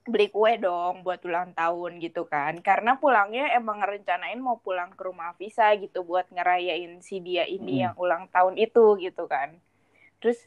beli 0.07 0.31
kue 0.31 0.55
dong 0.55 1.03
buat 1.03 1.19
ulang 1.27 1.51
tahun 1.51 1.99
gitu 1.99 2.23
kan. 2.31 2.63
Karena 2.63 2.95
pulangnya 2.95 3.51
emang 3.51 3.83
ngerencanain 3.83 4.39
mau 4.39 4.55
pulang 4.55 4.95
ke 4.95 5.03
rumah 5.03 5.35
Afisa 5.35 5.67
gitu 5.75 6.07
buat 6.07 6.31
ngerayain 6.31 7.03
si 7.03 7.19
dia 7.19 7.43
ini 7.43 7.75
Mm. 7.75 7.83
yang 7.83 7.95
ulang 7.99 8.23
tahun 8.31 8.55
itu 8.55 8.95
gitu 9.03 9.27
kan. 9.27 9.59
Terus 10.23 10.39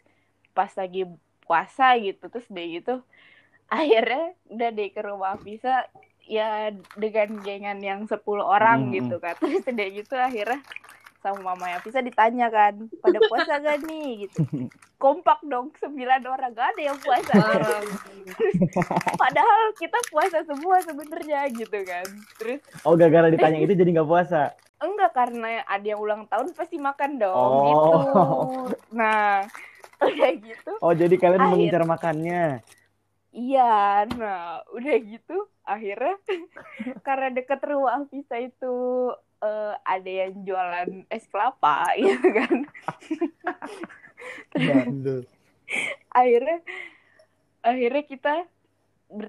pas 0.57 0.73
lagi 0.73 1.05
puasa 1.45 1.93
gitu 2.01 2.33
terus 2.33 2.49
deh 2.49 2.81
gitu 2.81 3.05
akhirnya 3.69 4.33
udah 4.49 4.71
deh 4.73 4.89
ke 4.97 5.01
rumah 5.05 5.37
Afisa 5.37 5.85
ya 6.25 6.73
dengan 6.97 7.45
gengan 7.45 7.85
yang 7.85 8.01
10 8.09 8.41
orang 8.41 8.89
Mm, 8.89 8.93
gitu 8.97 9.21
kan. 9.21 9.37
Terus 9.45 9.69
deh 9.69 9.89
gitu 9.93 10.17
akhirnya 10.17 10.65
sama 11.21 11.53
mamanya 11.53 11.79
Afisa 11.79 12.01
ditanya 12.01 12.49
kan 12.49 12.75
pada 12.99 13.19
puasa 13.29 13.57
gak 13.57 13.85
nih 13.85 14.27
gitu 14.27 14.67
kompak 14.97 15.41
dong 15.45 15.73
sembilan 15.77 16.21
orang 16.25 16.53
gak 16.53 16.69
ada 16.77 16.83
yang 16.83 16.99
puasa. 16.99 17.33
Padahal 19.23 19.61
kita 19.77 19.99
puasa 20.09 20.45
semua 20.45 20.77
sebenarnya 20.81 21.49
gitu 21.51 21.79
kan. 21.85 22.05
Terus 22.37 22.61
oh 22.83 22.95
gara-gara 22.95 23.29
ditanya 23.29 23.59
itu 23.61 23.73
jadi 23.73 23.91
nggak 23.95 24.09
puasa 24.09 24.53
enggak 24.81 25.13
karena 25.13 25.61
ada 25.65 25.85
yang 25.85 26.01
ulang 26.01 26.25
tahun 26.27 26.53
pasti 26.53 26.77
makan 26.77 27.21
dong 27.21 27.37
Oh. 27.37 27.65
gitu. 27.69 27.97
Nah, 28.93 29.45
udah 30.05 30.31
gitu. 30.37 30.73
oh 30.81 30.93
jadi 30.93 31.13
kalian 31.13 31.41
Akhir. 31.41 31.53
mengincar 31.53 31.85
makannya 31.85 32.65
Iya, 33.31 34.11
nah 34.11 34.59
udah 34.75 34.97
gitu 35.07 35.37
akhirnya 35.63 36.19
karena 37.01 37.31
deket 37.31 37.63
rumah 37.63 38.03
Visa 38.11 38.35
itu 38.37 38.75
eh, 39.41 39.75
ada 39.79 40.11
yang 40.11 40.33
jualan 40.41 40.89
es 41.09 41.25
kelapa 41.27 41.89
gitu 41.99 42.29
kan. 42.31 42.57
Bandel. 44.53 45.21
akhirnya 46.11 46.59
akhirnya 47.61 48.03
kita 48.05 48.35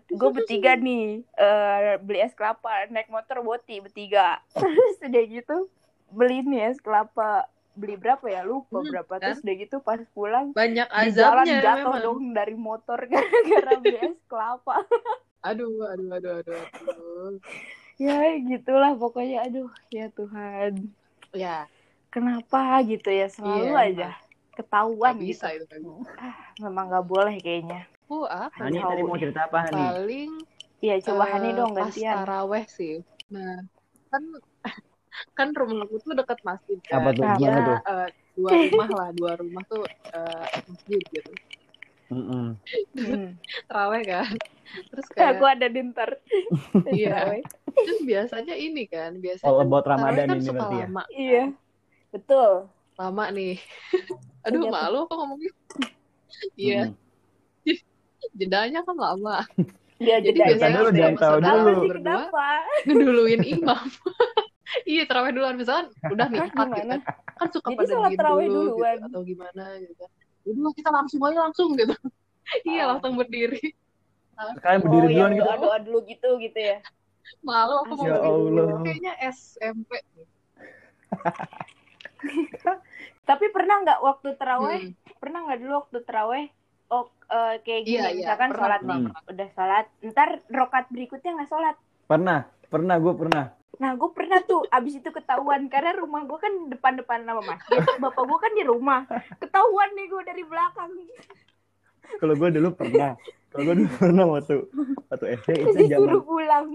gue 0.07 0.29
bertiga 0.31 0.75
nih 0.75 1.25
eh, 1.31 1.97
beli 1.97 2.19
es 2.19 2.33
kelapa 2.33 2.85
naik 2.87 3.07
motor 3.07 3.41
boti 3.41 3.79
bertiga 3.79 4.41
terus 4.53 4.97
udah 4.99 5.23
gitu 5.27 5.57
beli 6.09 6.43
nih 6.43 6.69
es 6.69 6.77
kelapa 6.77 7.45
beli 7.71 7.95
berapa 7.95 8.21
ya 8.25 8.43
lupa 8.43 8.77
Hmm, 8.77 8.89
berapa 8.89 9.13
kan? 9.15 9.21
terus 9.23 9.41
udah 9.41 9.55
gitu 9.57 9.75
pas 9.79 10.01
pulang 10.11 10.51
Banyak 10.51 10.87
di 10.87 11.07
jalan 11.13 11.45
azabnya 11.45 11.57
jatuh 11.61 11.79
memang. 11.87 12.03
dong 12.03 12.21
dari 12.31 12.53
motor 12.53 12.99
gara-gara 13.11 13.73
beli 13.79 13.99
es 14.01 14.19
kelapa 14.27 14.75
Aduh, 15.41 15.73
aduh, 15.87 16.09
aduh, 16.11 16.33
aduh, 16.37 16.53
aduh. 16.53 17.33
Ya 18.05 18.17
gitulah 18.49 18.91
pokoknya. 19.01 19.37
Aduh 19.45 19.69
ya 19.97 20.05
Tuhan. 20.17 20.71
Ya, 21.31 21.57
kenapa 22.13 22.81
gitu 22.89 23.09
ya? 23.19 23.27
Selalu 23.31 23.71
Iya, 23.71 23.73
aja 23.87 24.09
ketahuan 24.57 25.15
nggak 25.15 25.19
gitu. 25.23 25.27
bisa 25.31 25.47
itu 25.55 25.65
kan. 25.71 25.81
memang 26.59 26.85
nggak 26.91 27.05
boleh 27.07 27.35
kayaknya. 27.45 27.79
Aku 28.05 28.27
apa? 28.27 28.59
Hani 28.61 28.77
tadi 28.83 29.01
mau 29.07 29.17
cerita 29.17 29.39
apa 29.47 29.57
Hani? 29.65 29.75
Paling 29.79 30.31
Iya 30.81 30.95
coba 31.05 31.23
eh, 31.23 31.31
Hani 31.37 31.49
dong 31.57 31.71
pas 31.77 31.87
gantian. 31.93 32.15
taraweh 32.17 32.65
sih. 32.77 32.93
Nah, 33.33 33.53
kan 34.11 34.23
kan 35.37 35.47
rumah 35.55 35.85
aku 35.85 35.95
tuh 36.03 36.13
dekat 36.19 36.39
masjid 36.43 36.79
kan. 36.89 36.99
apa 37.01 37.09
tuh? 37.15 37.23
Ya, 37.41 37.53
tuh? 37.65 37.77
Eh, 37.91 38.07
dua 38.37 38.53
rumah 38.65 38.89
lah, 38.89 39.09
dua 39.15 39.31
rumah 39.41 39.63
tuh 39.71 39.83
eh, 40.17 40.45
masjid 40.67 41.01
gitu. 41.15 41.31
Hmm. 42.11 42.59
Taraweh 43.65 44.03
kan. 44.03 44.27
Terus 44.91 45.07
Eh, 45.07 45.15
kayak 45.15 45.31
aku 45.35 45.45
ada 45.47 45.67
di 45.67 45.79
ntar. 45.87 46.09
Iya. 46.91 47.15
Terawih. 47.23 47.43
kan 47.71 47.97
biasanya 48.03 48.55
ini 48.55 48.83
kan, 48.85 49.15
biasanya 49.17 49.47
kan 49.47 49.67
buat 49.67 49.83
taraweh 49.83 49.95
Ramadan 50.03 50.25
kan 50.27 50.35
ini 50.35 50.43
suka 50.43 50.53
berarti 50.59 50.75
ya 50.75 50.85
lama. 50.85 51.03
Iya. 51.09 51.43
Betul. 52.11 52.51
Lama 52.99 53.25
nih. 53.31 53.55
Aduh, 54.45 54.61
Iya, 54.61 54.71
malu 54.71 54.99
kok 55.05 55.15
ngomongnya. 55.15 55.51
Iya, 56.57 56.81
Mm-mm. 56.87 57.79
jedanya 58.33 58.79
kan 58.81 58.95
lama. 58.95 59.43
Dia 59.99 60.17
Jadi 60.17 60.31
jedanya 60.33 60.47
biasanya 60.49 60.73
dulu, 60.73 60.89
gitu. 60.89 60.97
jangan 60.97 61.15
tahu 61.17 61.37
dulu. 61.37 61.81
berdua 61.85 61.95
kenapa? 62.01 62.47
ngeduluin 62.87 63.41
imam. 63.45 63.83
iya, 64.83 65.03
taraweh 65.05 65.31
duluan 65.31 65.55
misalkan 65.55 65.85
udah 66.07 66.27
nih 66.27 66.39
gitu 66.41 66.55
kan. 66.87 66.99
Kan 67.37 67.47
suka 67.51 67.67
Jadi 67.69 67.77
pada 67.77 68.09
taraweh 68.15 68.47
dulu 68.47 68.63
duluan. 68.73 68.95
gitu 68.97 69.05
atau 69.05 69.21
gimana 69.21 69.63
gitu 69.77 69.93
kan. 69.95 70.09
Udah 70.43 70.73
kita 70.73 70.89
langsung 70.89 71.21
aja 71.21 71.39
langsung 71.45 71.69
gitu. 71.75 71.93
iya, 72.69 72.87
Oh. 72.87 72.97
langsung 72.97 73.13
berdiri. 73.15 73.73
kalian 74.57 74.81
Oh 74.81 74.85
berdiri 74.89 75.07
iya 75.07 75.21
duluan 75.21 75.31
gitu 75.37 75.45
doa 75.45 75.55
doa 75.59 75.77
dulu 75.79 75.99
gitu 76.03 76.29
gitu 76.39 76.59
ya. 76.59 76.77
Malu 77.41 77.75
aku 77.85 77.93
mau 77.93 78.05
Ya 78.05 78.17
berdiri 78.17 78.33
dulu. 78.33 78.61
Allah. 78.61 78.81
Kayaknya 78.81 79.13
SMP. 79.29 79.91
Tapi 83.21 83.45
pernah 83.53 83.75
nggak 83.85 83.99
waktu 84.01 84.29
terawih? 84.35 84.81
Hmm. 84.91 85.13
Pernah 85.21 85.39
nggak 85.45 85.59
dulu 85.61 85.73
waktu 85.77 85.97
terawih? 86.03 86.45
Oh 86.89 87.05
eh, 87.29 87.55
kayak 87.61 87.81
gini 87.85 87.95
Iya, 87.95 88.07
iya. 88.09 88.17
misalkan 88.19 88.49
Pernah, 88.51 88.59
sholat 88.59 88.79
pernah, 88.81 88.97
nih, 88.97 89.05
pernah. 89.07 89.29
udah 89.31 89.47
sholat, 89.55 89.85
ntar 90.11 90.29
rokat 90.49 90.85
berikutnya 90.91 91.31
nggak 91.37 91.49
sholat. 91.49 91.75
pernah 92.03 92.39
pernah 92.67 92.95
gue 92.99 93.13
pernah 93.15 93.45
Nah, 93.73 93.95
gue 93.95 94.09
pernah 94.11 94.41
tuh 94.41 94.67
abis 94.67 94.97
itu 94.97 95.09
ketahuan 95.09 95.65
karena 95.65 95.95
rumah 95.95 96.21
gue 96.21 96.35
kan 96.35 96.51
depan-depan 96.67 97.23
nama 97.23 97.39
masjid, 97.39 97.79
bapak 97.97 98.19
gue 98.21 98.37
kan 98.37 98.51
di 98.51 98.63
rumah. 98.63 99.07
Ketahuan 99.37 99.89
nih 99.93 100.07
gue 100.07 100.21
dari 100.23 100.43
belakang. 100.43 100.91
kalau 102.13 102.35
gue 102.35 102.49
dulu 102.51 102.69
pernah 102.73 103.15
kalau 103.47 103.63
gue 103.63 103.75
dulu 103.77 103.89
pernah 104.01 104.25
waktu 104.27 104.55
waktu 105.07 105.25
SD 105.33 105.49
itu 105.55 105.77
zaman 105.87 106.11
Disuruh 106.11 106.21
pulang. 106.21 106.65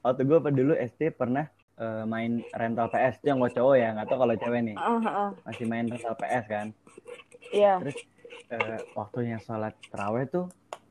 waktu 0.00 0.20
gue 0.24 0.38
dulu 0.40 0.72
SD 0.72 1.12
pernah 1.12 1.44
eh, 1.76 2.04
main 2.04 2.40
rental 2.50 2.88
PS 2.88 3.20
itu 3.20 3.26
yang 3.28 3.38
buat 3.38 3.52
cowok 3.52 3.76
ya 3.76 3.92
nggak 3.92 4.08
tahu 4.08 4.18
kalau 4.18 4.34
cewek 4.34 4.60
nih 4.64 4.76
Heeh, 4.76 5.00
heeh. 5.04 5.28
masih 5.44 5.64
main 5.66 5.84
rental 5.84 6.16
PS 6.16 6.44
kan 6.48 6.66
Iya. 7.48 7.74
Eh, 8.48 8.78
waktunya 8.94 9.36
sholat 9.38 9.76
terawih 9.86 10.24
tuh 10.24 10.46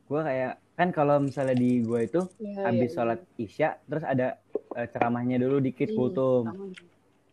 gue 0.06 0.22
kayak 0.22 0.62
kan 0.78 0.94
kalau 0.94 1.18
misalnya 1.18 1.54
di 1.54 1.82
gue 1.82 2.00
itu 2.06 2.22
Iya, 2.38 2.62
habis 2.64 2.90
iya, 2.90 2.96
sholat 2.96 3.20
isya 3.36 3.70
terus 3.84 4.06
ada 4.06 4.38
eh, 4.78 4.88
ceramahnya 4.88 5.42
dulu 5.42 5.58
dikit 5.60 5.90
Hmm, 5.90 5.98
kultum 5.98 6.44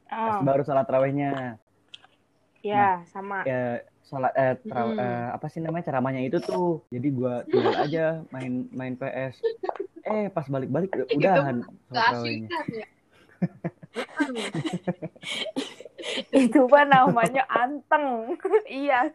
Ah, 0.06 0.40
baru 0.40 0.62
sholat 0.62 0.84
terawihnya 0.84 1.58
ya 2.62 3.02
sama. 3.04 3.44
ya 3.44 3.82
sholat 4.02 4.32
eh, 4.32 4.54
teraw- 4.62 4.94
Mm. 4.94 5.00
eh, 5.00 5.26
apa 5.32 5.46
sih 5.48 5.60
namanya 5.60 5.84
ceramahnya 5.84 6.22
itu 6.22 6.38
tuh 6.38 6.80
jadi 6.88 7.08
gue 7.10 7.34
tinggal 7.50 7.76
aja 7.76 8.04
main 8.30 8.64
main 8.70 8.94
PS 8.94 9.44
eh 10.02 10.28
pas 10.28 10.46
balik-balik 10.46 10.88
udah 10.88 11.04
Gitu, 11.04 11.18
udahan 11.18 11.56
sholat 11.84 12.04
kan 12.46 12.66
ya. 12.70 12.86
Itu 16.32 16.66
mah 16.66 16.84
namanya 16.84 17.44
anteng. 17.46 18.36
iya. 18.70 19.08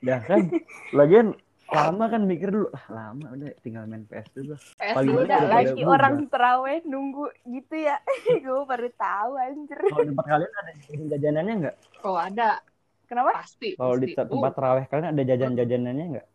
ya 0.00 0.18
kan 0.20 0.48
lagian 0.90 1.36
lama 1.76 2.04
kan 2.12 2.22
mikir 2.30 2.48
dulu 2.54 2.66
ah 2.78 2.84
lama 2.96 3.26
udah 3.34 3.48
tinggal 3.64 3.82
main 3.90 4.04
PS 4.08 4.28
dulu 4.36 4.54
PS 4.78 5.00
udah 5.20 5.40
lagi 5.54 5.80
pada 5.80 5.86
orang 5.94 6.14
bubar. 6.14 6.30
terawih 6.32 6.78
nunggu 6.90 7.24
gitu 7.54 7.74
ya. 7.88 7.96
gue 8.44 8.60
baru 8.70 8.88
tahu 8.98 9.32
anjir. 9.46 9.80
kalau 9.88 10.02
di 10.02 10.08
tempat 10.10 10.26
kalian 10.32 10.52
ada 10.60 10.72
jajan 10.82 11.06
jajanannya 11.12 11.54
nggak 11.62 11.76
Oh 12.04 12.16
ada, 12.18 12.62
Kenapa? 13.08 13.32
pasti. 13.36 13.66
kalau 13.78 13.94
di 14.02 14.08
tempat 14.16 14.52
terawih 14.56 14.84
kalian 14.90 15.08
ada 15.12 15.22
jajan 15.30 15.52
jajanannya 15.58 16.04
nggak 16.12 16.26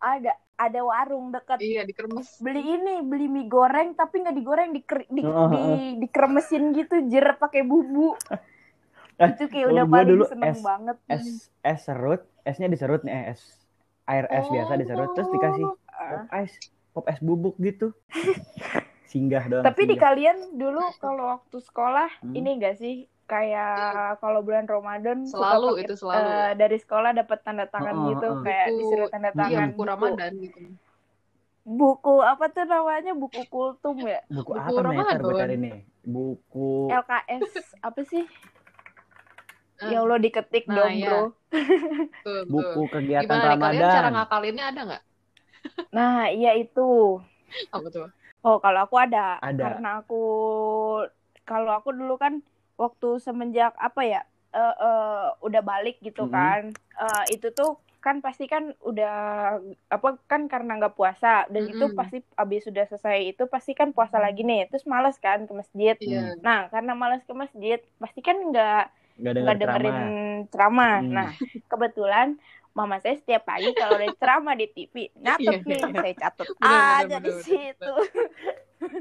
Ada 0.00 0.32
ada 0.60 0.80
warung 0.84 1.32
dekat 1.32 1.60
iya 1.60 1.80
dikremes. 1.88 2.28
beli 2.44 2.60
ini 2.76 2.94
beli 3.10 3.26
mie 3.32 3.48
goreng 3.48 3.88
tapi 3.96 4.14
nggak 4.24 4.36
digoreng 4.36 4.70
di, 4.76 4.80
di, 5.16 5.22
Heeh, 5.22 5.50
di, 5.52 5.64
dikremesin 6.04 6.62
gitu 6.76 6.94
jer 7.12 7.26
pakai 7.40 7.62
bumbu 7.64 8.16
Eh, 9.20 9.32
itu 9.32 9.42
kayak 9.52 9.68
udah 9.72 9.86
paling 9.94 10.10
dulu 10.10 10.24
seneng 10.24 10.52
es- 10.52 10.64
banget 10.64 10.96
es 11.10 11.26
es 11.70 11.80
serut 11.86 12.20
esnya 12.48 12.68
diserut 12.72 13.00
nih 13.04 13.12
eh, 13.18 13.24
es 13.36 13.42
air 14.10 14.26
es 14.28 14.46
biasa 14.48 14.72
diserut 14.74 15.10
terus 15.12 15.30
dikasih 15.30 15.64
pop 15.64 15.78
ice 16.36 16.56
pop 16.90 17.04
es 17.06 17.20
bubuk 17.20 17.54
gitu 17.58 17.94
singgah 19.10 19.44
doang 19.44 19.64
tapi 19.64 19.82
di 19.82 19.94
singgah. 19.94 20.02
kalian 20.04 20.36
dulu 20.54 20.82
kalau 20.98 21.24
waktu 21.32 21.58
sekolah 21.58 22.10
Hmm. 22.20 22.34
ini 22.34 22.50
gak 22.58 22.76
sih 22.76 22.94
kayak 23.24 24.18
kalau 24.18 24.42
bulan 24.42 24.66
Ramadan 24.66 25.22
suka 25.22 25.38
Selalu 25.38 25.68
pakai, 25.70 25.84
itu 25.86 25.94
selalu. 25.96 26.18
eh, 26.18 26.50
dari 26.56 26.76
sekolah 26.76 27.10
dapat 27.14 27.38
tanda 27.40 27.64
tangan 27.64 27.94
Heeh, 27.96 28.08
gitu 28.10 28.26
heeh. 28.26 28.42
kayak 28.42 28.66
Buku- 28.66 28.78
disuruh 28.80 29.08
tanda 29.08 29.30
Iya, 29.30 29.38
tangan 29.38 29.50
Iya, 29.50 29.70
buku 29.70 29.78
buku, 29.78 29.86
Ramadan 29.86 30.32
gitu. 30.36 30.60
buku 31.60 32.14
apa 32.22 32.44
tuh 32.50 32.64
namanya 32.66 33.12
buku 33.14 33.40
kultum 33.46 33.96
ya 34.02 34.20
buku 34.26 34.50
buku 34.50 34.58
apa 34.58 34.70
nih 34.74 34.82
Ramadan. 34.82 35.18
bentar 35.22 35.48
ini 35.52 35.72
buku 36.02 36.68
LKS 36.90 37.46
apa 37.80 38.00
sih 38.02 38.24
ya 39.88 39.96
Allah 40.04 40.18
diketik 40.20 40.64
Nah, 40.68 40.76
dong 40.76 40.92
iya. 40.92 41.08
bro 41.08 41.22
tuh, 42.24 42.40
buku 42.52 42.80
kegiatan 42.92 43.24
Gimana 43.24 43.40
nih 43.40 43.58
kalian 43.60 43.80
Ramadan 43.80 43.94
cara 43.96 44.08
ngakalinnya 44.12 44.64
ada 44.70 44.80
nggak? 44.88 45.02
nah 45.90 46.30
iya 46.30 46.50
itu 46.54 46.80
Apa 47.74 47.88
tuh? 47.90 48.06
Oh, 48.40 48.56
kalau 48.56 48.88
aku 48.88 48.96
ada. 48.96 49.36
Ada. 49.44 49.60
Karena 49.68 49.88
aku 50.00 50.16
kalau 51.44 51.70
aku 51.74 51.90
dulu 51.92 52.14
kan 52.16 52.40
waktu 52.78 53.20
semenjak 53.20 53.72
apa 53.76 54.02
ya? 54.06 54.20
eh 54.50 54.74
eh, 54.82 55.26
udah 55.46 55.62
balik 55.62 56.02
gitu 56.02 56.26
Mhm. 56.26 56.32
kan. 56.34 56.62
Eh, 56.98 57.24
itu 57.38 57.46
tuh 57.54 57.78
kan 58.00 58.18
pasti 58.24 58.48
kan 58.48 58.72
udah 58.80 59.12
apa 59.92 60.08
kan 60.24 60.48
karena 60.48 60.80
nggak 60.80 60.96
puasa 60.96 61.44
dan 61.52 61.68
itu 61.68 61.84
Mhm. 61.84 61.96
pasti 62.00 62.16
abis 62.34 62.64
sudah 62.64 62.84
selesai 62.88 63.36
itu 63.36 63.44
pasti 63.44 63.76
kan 63.76 63.92
puasa 63.92 64.16
lagi 64.16 64.40
nih 64.40 64.72
terus 64.72 64.88
males 64.88 65.20
kan 65.20 65.44
ke 65.44 65.52
masjid 65.52 65.94
Iya. 66.00 66.32
nah 66.40 66.72
karena 66.72 66.96
males 66.96 67.20
ke 67.28 67.34
masjid 67.36 67.76
pasti 68.00 68.24
kan 68.24 68.40
nggak 68.40 68.88
nggak 69.20 69.34
dengar 69.34 69.54
dengerin 69.56 69.98
ceramah. 70.48 70.96
Hmm. 71.00 71.12
Nah, 71.12 71.28
kebetulan 71.66 72.28
mama 72.70 72.96
saya 72.96 73.14
setiap 73.14 73.44
pagi 73.44 73.74
kalau 73.74 73.98
ada 73.98 74.08
ceramah 74.14 74.54
di 74.54 74.66
TV, 74.66 74.94
nyatet 75.14 75.60
Iya. 75.60 75.68
nih, 75.68 75.82
saya 75.92 76.14
catat 76.16 76.46
Bener, 76.48 76.62
bener, 76.62 76.80
aja 76.96 77.04
di 77.04 77.10
bener, 77.10 77.20
bener, 77.20 77.44
situ. 77.44 77.94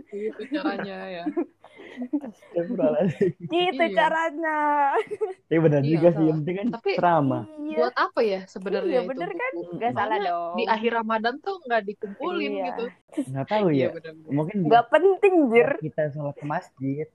Gitu 0.09 0.41
caranya 0.51 0.97
ya. 1.07 1.25
Gitu 3.39 3.79
Iya. 3.79 3.95
caranya. 3.95 4.57
Tapi 5.47 5.57
benar 5.57 5.81
Iya, 5.81 5.91
juga 5.91 6.07
sih 6.11 6.25
yang 6.25 6.38
penting 6.43 6.55
kan 6.57 6.67
Tapi 6.75 6.91
ceramah 6.97 7.43
Iya. 7.47 7.77
buat 7.79 7.95
apa 7.95 8.19
ya 8.19 8.39
sebenarnya 8.45 8.91
Iya, 8.91 8.99
itu 8.99 9.09
bener 9.09 9.31
kan? 9.31 9.53
Nggak 9.71 9.91
salah 9.93 10.17
dong. 10.19 10.53
Di 10.57 10.63
akhir 10.67 10.91
Ramadan 10.95 11.33
tuh 11.39 11.55
nggak 11.63 11.81
dikumpulin 11.85 12.51
Iya. 12.51 12.65
gitu. 12.67 12.83
nggak 13.31 13.45
tahu 13.47 13.67
Iya 13.69 13.88
ya 13.95 14.11
mungkin 14.27 14.55
Nggak 14.67 14.85
penting, 14.89 15.33
Jir. 15.49 15.69
kita 15.79 16.01
sholat 16.11 16.35
ke 16.35 16.45
masjid 16.45 17.07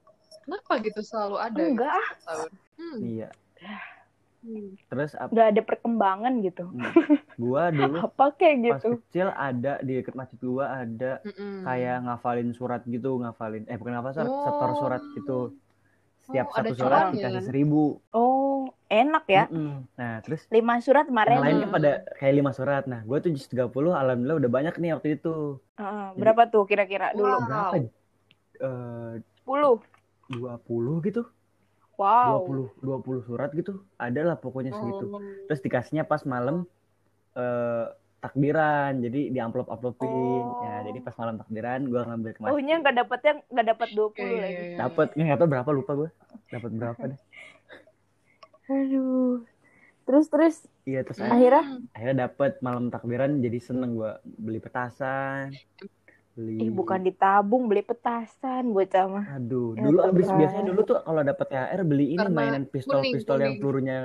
Kenapa 0.45 0.73
gitu 0.77 1.01
selalu 1.01 1.35
ada? 1.41 1.57
gitu 1.57 1.69
Enggak, 1.73 2.01
ah. 2.25 2.45
Hmm. 2.75 2.99
iya 3.01 3.29
Hmm. 4.45 4.77
terus 4.93 5.17
apa 5.17 5.33
nggak 5.33 5.47
ada 5.57 5.61
perkembangan 5.65 6.33
gitu. 6.45 6.69
gua 7.41 7.73
dulu 7.73 7.97
Apa 7.97 8.29
kayak 8.37 8.55
pas 8.61 8.77
gitu? 8.77 8.89
kecil 9.01 9.27
ada 9.33 9.81
di 9.81 9.97
dekat 9.97 10.13
masjid 10.13 10.37
gua 10.37 10.85
ada 10.85 11.17
Mm-mm. 11.25 11.65
kayak 11.65 11.97
ngafalin 12.05 12.53
surat 12.53 12.85
gitu 12.85 13.17
ngafalin 13.17 13.65
eh 13.65 13.73
bukan 13.73 13.97
ngafal 13.97 14.13
surat 14.13 14.29
Oh. 14.29 14.45
setor 14.45 14.69
surat 14.77 15.01
gitu 15.17 15.39
setiap 16.21 16.45
Oh, 16.45 16.53
satu 16.53 16.73
surat 16.77 17.03
dikasih 17.09 17.41
seribu 17.41 17.83
Oh, 18.13 18.69
enak 18.85 19.25
ya. 19.25 19.43
Mm-mm. 19.49 19.89
nah 19.97 20.21
terus 20.21 20.45
Lima 20.47 20.77
surat 20.77 21.05
yang 21.05 21.09
kemarin. 21.09 21.37
lain 21.41 21.55
Hmm. 21.57 21.63
kan 21.65 21.69
pada 21.73 21.91
kayak 22.15 22.33
lima 22.37 22.51
surat 22.53 22.83
nah 22.85 23.01
gua 23.01 23.17
tuh 23.17 23.33
just 23.33 23.49
30 23.49 23.97
alhamdulillah 23.97 24.37
udah 24.45 24.51
banyak 24.53 24.75
nih 24.77 24.93
waktu 24.93 25.17
itu 25.17 25.57
Heeh, 25.75 26.05
berapa 26.15 26.41
tuh 26.47 26.69
kira-kira 26.69 27.17
dulu? 27.17 27.33
Wow. 27.33 27.49
berapa 27.49 27.75
eh 28.61 29.13
10. 29.41 29.81
20 30.29 31.01
gitu 31.01 31.21
Wow. 31.95 32.43
20 32.77 33.23
20 33.23 33.25
surat 33.25 33.49
gitu 33.51 33.71
ada 33.95 34.21
lah 34.23 34.35
pokoknya 34.35 34.71
segitu 34.71 35.05
Oh. 35.07 35.21
terus 35.45 35.59
dikasihnya 35.59 36.03
pas 36.03 36.23
malam 36.23 36.67
eh 37.33 37.87
takbiran 38.17 38.99
jadi 38.99 39.29
di 39.29 39.37
amplop 39.37 39.67
amplopin 39.67 40.09
Oh. 40.09 40.59
ya 40.61 40.81
jadi 40.83 40.97
pas 40.99 41.13
malam 41.15 41.37
takbiran 41.37 41.85
gua 41.85 42.01
ngambil 42.05 42.31
ke 42.31 42.39
masjid 42.39 42.51
Oh, 42.51 42.59
nya 42.59 42.75
nggak 42.77 42.95
dapetnya 42.97 43.33
nggak 43.45 43.67
dapat 43.69 43.87
20 43.91 44.17
Iya, 44.17 44.25
iya, 44.25 44.39
lagi. 44.39 44.55
iya. 44.57 44.77
dapat 44.79 45.07
nggak 45.13 45.37
tahu 45.37 45.47
berapa 45.47 45.69
lupa 45.71 45.91
gua 45.95 46.09
dapat 46.47 46.71
berapa 46.73 47.01
deh 47.05 47.19
Aduh. 48.67 49.45
Terus 50.03 50.25
terus 50.27 50.55
iya 50.83 51.01
terus. 51.01 51.17
Akhirnya? 51.17 51.81
akhirnya 51.91 52.15
dapat 52.27 52.57
malam 52.59 52.89
takbiran 52.89 53.37
jadi 53.37 53.57
seneng 53.59 53.93
gua 53.93 54.17
beli 54.23 54.57
petasan 54.57 55.53
beli 56.35 56.53
Ih, 56.63 56.69
bukan 56.71 56.99
ditabung, 57.07 57.63
beli 57.69 57.83
petasan 57.89 58.63
bocah 58.75 59.05
mah. 59.13 59.25
aduh 59.35 59.67
Ya 59.75 59.83
dulu 59.83 59.97
abis 60.07 60.27
Tuhan. 60.29 60.37
biasanya 60.39 60.65
dulu 60.69 60.81
tuh 60.89 60.97
kalau 61.07 61.21
dapat 61.29 61.45
THR 61.49 61.81
beli 61.89 62.05
ini 62.15 62.23
Karena 62.23 62.37
mainan 62.37 62.63
pistol 62.73 62.99
kuning, 63.01 63.13
pistol 63.13 63.37
yang 63.45 63.53
pelurunya 63.59 63.97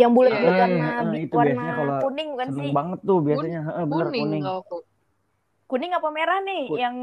Yang 0.00 0.10
bulat-bulat 0.16 0.56
Iya, 0.56 0.64
warna 0.64 0.84
iya, 1.12 1.18
itu 1.26 1.36
warna 1.36 1.46
biasanya 1.46 1.74
kalau 1.78 1.94
kuning 2.02 2.28
bukan 2.32 2.48
sih? 2.58 2.70
banget 2.76 2.98
tuh 3.08 3.18
biasanya 3.26 3.58
Heeh, 3.68 3.84
bener 3.90 4.06
Kuning, 4.08 4.20
kuning. 4.20 4.44
Kuning 5.70 5.92
apa 5.94 6.08
merah 6.10 6.38
nih? 6.42 6.62
Kun- 6.66 6.78
Yang 6.82 6.96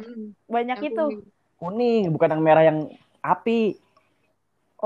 Hmm, 0.00 0.24
banyak 0.54 0.78
yang 0.78 0.86
itu. 0.88 1.02
kuning. 1.02 1.20
kuning 1.60 2.02
bukan 2.14 2.28
yang 2.36 2.42
merah 2.44 2.62
yang 2.68 2.78
api 3.24 3.60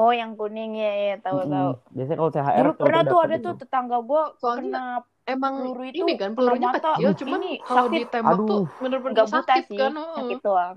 Oh, 0.00 0.12
yang 0.20 0.30
kuning 0.38 0.70
ya, 0.82 0.90
ya 1.06 1.14
tahu 1.24 1.38
Mm-mm. 1.42 1.52
tahu. 1.54 1.70
biasanya 1.94 2.16
kalau 2.20 2.32
THR 2.34 2.66
Dulu 2.66 2.70
pernah 2.78 3.02
tuh 3.10 3.18
ada 3.26 3.36
itu. 3.38 3.46
tuh 3.46 3.54
tetangga 3.60 3.96
gua 4.08 4.22
Soalnya 4.40 4.70
kena 4.70 4.82
Emang 5.30 5.54
peluru 5.62 5.82
itu 5.86 6.02
ini 6.02 6.14
kan 6.18 6.30
pelurunya 6.34 6.68
kena 6.68 6.74
mata. 6.74 6.90
kecil, 6.92 7.06
Uh, 7.06 7.14
cuman 7.14 7.38
ini 7.40 7.52
kalau 7.62 7.86
sakit. 7.86 7.98
ditembak 8.02 8.36
tuh 8.36 8.42
Aduh. 8.42 8.64
bener-bener 8.82 9.14
nggak 9.14 9.26
buta 9.26 9.36
sakit 9.38 9.64
sih, 9.64 9.78
kan. 9.78 9.92
heeh. 9.94 10.16
sakit 10.16 10.38
doang. 10.42 10.76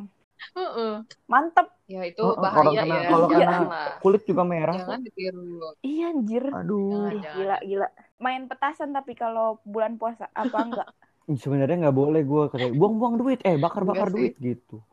Heeh. 0.54 0.94
Mantep. 1.26 1.68
Ya 1.86 2.02
itu 2.04 2.22
kalau 2.22 2.36
bahaya 2.38 2.80
kena- 2.80 2.96
ya. 2.96 3.10
kalau 3.10 3.28
kena 3.28 3.40
Jangan 3.40 3.62
lah. 3.66 3.92
kulit 4.00 4.22
juga 4.24 4.44
merah 4.44 4.76
Jangan 4.76 5.00
ditiru. 5.02 5.48
Iya 5.82 6.06
anjir. 6.10 6.44
aduh 6.48 6.90
Jangan. 6.92 7.12
Ih, 7.12 7.22
gila 7.34 7.58
gila. 7.64 7.88
Main 8.20 8.44
petasan 8.48 8.90
tapi 8.92 9.14
kalau 9.14 9.48
bulan 9.64 9.96
puasa 9.96 10.28
apa 10.32 10.58
enggak? 10.60 10.90
sebenarnya 11.42 11.88
nggak 11.88 11.96
boleh 11.96 12.22
gue 12.22 12.44
kayak 12.52 12.72
buang-buang 12.76 13.16
duit 13.16 13.40
eh 13.42 13.56
bakar-bakar 13.56 14.12
Enggak 14.12 14.20
duit 14.20 14.36
gitu 14.38 14.84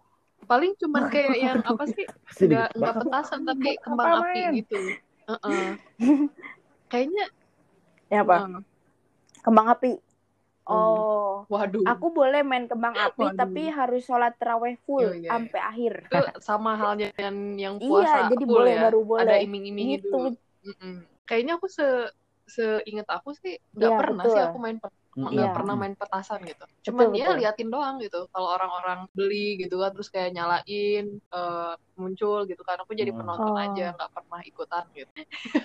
Paling 0.46 0.72
cuman 0.78 1.06
kayak 1.06 1.34
yang 1.36 1.58
apa 1.62 1.84
sih? 1.86 2.06
Nggak 2.40 2.68
nggak 2.74 2.94
petasan 2.96 3.40
tapi 3.44 3.70
kembang 3.78 4.22
api 4.22 4.40
gitu. 4.58 4.78
Heeh. 5.30 5.66
Kayaknya 6.90 7.24
Ya 8.10 8.22
apa? 8.22 8.36
heeh. 8.42 8.58
Kembang 9.40 9.68
api. 9.68 9.92
Hmm. 10.62 10.76
Oh. 10.76 11.34
waduh. 11.48 11.82
Aku 11.82 12.12
boleh 12.12 12.44
main 12.44 12.64
kembang 12.64 12.94
api 12.94 13.26
Waduh. 13.26 13.34
tapi 13.34 13.66
harus 13.66 14.04
sholat 14.04 14.36
terawih 14.36 14.78
full 14.84 15.02
Iya, 15.02 15.18
iya. 15.18 15.30
sampai 15.32 15.60
akhir. 15.60 15.92
itu 16.04 16.18
sama 16.38 16.76
halnya 16.76 17.10
dengan 17.10 17.36
yang 17.56 17.74
Iya, 17.76 17.88
puasa 17.90 18.18
jadi 18.28 18.44
full 18.44 18.54
boleh 18.54 18.72
ya. 18.72 18.80
baru 18.86 19.00
boleh. 19.02 19.22
Ada 19.24 19.36
iming-imingnya 19.40 19.98
Gitu. 19.98 20.08
dulu. 20.08 20.28
Mm-mm. 20.62 20.94
Kayaknya 21.24 21.52
aku 21.56 21.66
se 21.66 21.86
seingat 22.46 23.06
aku 23.08 23.30
sih 23.32 23.56
nggak 23.72 23.88
Iya, 23.88 23.98
pernah 23.98 24.22
betul. 24.22 24.34
sih 24.36 24.42
aku 24.42 24.58
main 24.58 24.76
nggak 25.10 25.32
Iya. 25.32 25.50
pernah 25.50 25.74
main 25.74 25.94
petasan 25.94 26.38
gitu. 26.44 26.64
Cuman 26.86 27.06
Betul, 27.08 27.18
ya 27.18 27.26
betul. 27.26 27.38
liatin 27.40 27.68
doang 27.68 27.94
gitu. 27.98 28.20
Kalau 28.28 28.48
orang-orang 28.50 28.98
beli 29.10 29.58
gitu 29.58 29.74
kan 29.76 29.90
terus 29.90 30.06
kayak 30.08 30.30
nyalain 30.30 31.04
eh, 31.18 31.72
muncul 31.96 32.46
gitu 32.46 32.62
kan 32.62 32.78
aku 32.78 32.92
jadi 32.92 33.10
Hmm. 33.10 33.22
penonton 33.22 33.54
Oh. 33.54 33.58
aja 33.60 33.86
nggak 33.90 34.10
pernah 34.12 34.40
ikutan 34.44 34.84
gitu. 34.94 35.10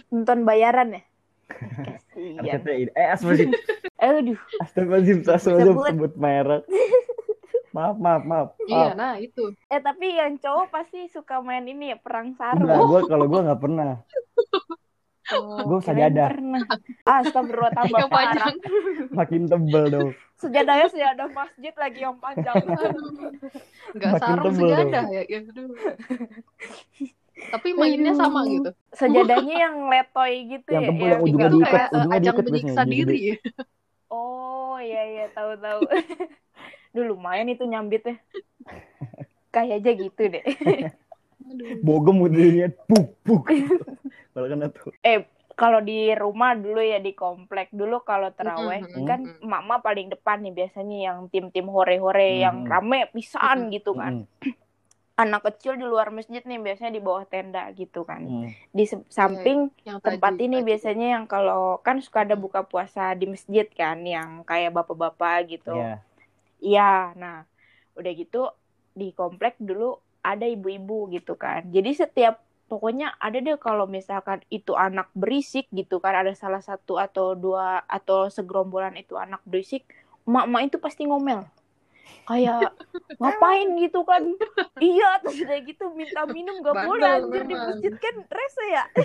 Nonton 0.10 0.40
bayaran 0.42 0.98
ya? 0.98 1.04
Kasian. 1.46 2.42
RCTI 2.42 2.84
eh 2.92 3.08
astagfirullahaladzim 3.08 3.52
Aduh, 4.02 4.40
astagfirullahaladzim 4.60 5.18
astagfirullahaladzim 5.24 5.96
Sebut. 5.96 6.14
merek 6.16 6.64
maaf 7.76 7.96
maaf 7.98 8.24
maaf 8.24 8.48
Iya, 8.64 8.76
maaf 8.88 8.96
nah 8.96 9.14
itu. 9.18 9.44
eh 9.68 9.80
tapi 9.80 10.08
yang 10.12 10.38
cowok 10.38 10.68
pasti 10.70 11.06
suka 11.08 11.40
main 11.40 11.64
ini 11.64 11.92
ya 11.92 11.98
perang 11.98 12.32
enggak 12.32 12.56
sarung. 12.72 12.88
gue 12.88 13.02
kalau 13.12 13.26
gue 13.26 13.40
nggak 13.42 13.62
pernah 13.62 13.92
Oh, 15.26 15.58
Gua 15.58 15.82
kirain 15.82 16.14
sajadah. 16.14 16.30
Pernah. 16.30 16.62
Astagfirullah 17.02 17.74
tambah 17.74 17.98
Yang 17.98 18.12
panjang. 18.14 18.56
makin 19.10 19.42
tebel 19.50 19.86
dong 19.90 20.10
Sejadahnya 20.38 20.86
sejadah 20.86 21.28
masjid 21.34 21.74
lagi 21.74 22.00
yang 22.00 22.14
panjang. 22.22 22.54
Nggak 23.90 24.12
Makin 24.12 24.22
sarung 24.22 24.46
tebel 24.46 24.70
sejadah 24.70 25.06
ya. 25.10 25.22
ya 25.26 25.40
aduh. 25.42 25.70
Tapi 27.52 27.70
mainnya 27.76 28.14
sama 28.16 28.40
Aduh. 28.44 28.54
gitu. 28.54 28.70
Sejadahnya 28.96 29.56
yang 29.70 29.76
letoy 29.92 30.34
gitu 30.50 30.70
Yang 30.72 30.84
ya. 30.84 30.90
tebel, 30.90 31.08
yang 31.08 31.22
ujungnya 31.24 31.50
diikat, 31.52 31.70
kayak 31.70 31.90
ujungnya 31.92 32.16
ajang 32.18 32.36
diikat 32.36 32.46
menyiksa 32.50 32.82
biasanya, 32.82 32.94
diri. 32.94 33.18
Oh 34.10 34.76
iya 34.80 35.02
iya 35.12 35.26
tahu 35.34 35.52
tahu. 35.60 35.80
Dulu 36.96 37.06
lumayan 37.20 37.52
itu 37.52 37.64
nyambitnya. 37.68 38.16
Kayak 39.52 39.84
aja 39.84 39.92
gitu 39.96 40.22
deh. 40.32 40.46
Aduh. 41.46 41.78
bogem 41.86 42.18
udahnya 42.26 42.74
puk 42.90 43.22
puk 43.22 43.46
kalau 44.34 44.48
kena 44.50 44.68
tuh 44.74 44.90
Eh 45.06 45.30
kalau 45.56 45.80
di 45.80 46.12
rumah 46.18 46.52
dulu 46.58 46.84
ya 46.84 47.00
di 47.00 47.16
komplek 47.16 47.72
dulu 47.72 48.04
kalau 48.04 48.34
teraweh 48.34 48.84
Mm-mm, 48.84 49.06
kan 49.08 49.20
mm-mm. 49.24 49.46
emak-emak 49.46 49.80
paling 49.86 50.08
depan 50.12 50.38
nih 50.44 50.52
biasanya 50.52 50.98
yang 51.12 51.18
tim-tim 51.32 51.70
hore-hore 51.72 52.44
yang 52.44 52.66
Mm-mm. 52.66 52.72
rame 52.72 53.08
pisan 53.14 53.70
Mm-mm. 53.70 53.76
gitu 53.78 53.96
kan. 53.96 54.26
Mm-mm. 54.28 54.65
Anak 55.16 55.48
kecil 55.48 55.80
di 55.80 55.88
luar 55.88 56.12
masjid 56.12 56.44
nih 56.44 56.60
biasanya 56.60 56.92
di 56.92 57.00
bawah 57.00 57.24
tenda 57.24 57.72
gitu 57.72 58.04
kan. 58.04 58.20
Mm. 58.20 58.52
Di 58.76 58.84
samping 59.08 59.72
Yang 59.88 60.00
tempat 60.04 60.36
tadi- 60.36 60.44
ini 60.44 60.60
tadi. 60.60 60.68
biasanya 60.68 61.08
yang 61.16 61.24
kalau 61.24 61.80
kan 61.80 62.04
suka 62.04 62.28
ada 62.28 62.36
buka 62.36 62.68
puasa 62.68 63.16
di 63.16 63.32
masjid 63.32 63.64
kan 63.72 64.04
yang 64.04 64.44
kayak 64.44 64.76
bapak-bapak 64.76 65.56
gitu. 65.56 65.72
Iya. 65.72 66.04
Iya, 66.60 66.94
nah 67.16 67.38
udah 67.96 68.12
gitu 68.12 68.52
di 68.92 69.16
komplek 69.16 69.56
dulu 69.56 69.96
ada 70.20 70.44
ibu-ibu 70.44 71.08
gitu 71.16 71.40
kan. 71.40 71.64
Jadi 71.72 71.96
setiap 71.96 72.44
pokoknya 72.68 73.16
ada 73.16 73.40
deh 73.40 73.56
kalau 73.56 73.88
misalkan 73.88 74.44
itu 74.52 74.76
anak 74.76 75.08
berisik 75.16 75.72
gitu 75.72 76.04
kan 76.04 76.12
ada 76.12 76.36
salah 76.36 76.60
satu 76.60 77.00
atau 77.00 77.40
dua 77.40 77.88
atau 77.88 78.28
segerombolan 78.28 79.00
itu 79.00 79.16
anak 79.16 79.40
berisik, 79.48 79.88
emak-emak 80.28 80.76
itu 80.76 80.78
pasti 80.84 81.08
ngomel. 81.08 81.48
Kayak 82.26 82.74
ngapain 83.22 83.68
gitu 83.78 84.02
kan? 84.02 84.24
Iya, 84.78 85.10
terus 85.22 85.38
udah 85.42 85.60
gitu 85.62 85.86
minta 85.92 86.22
minum 86.26 86.60
gak 86.60 86.74
Bandel 86.74 86.90
boleh 86.90 87.10
anjir 87.22 87.44
di 87.44 87.56
masjid 87.56 87.94
kan 87.96 88.16
rese 88.28 88.66
ya. 88.70 88.84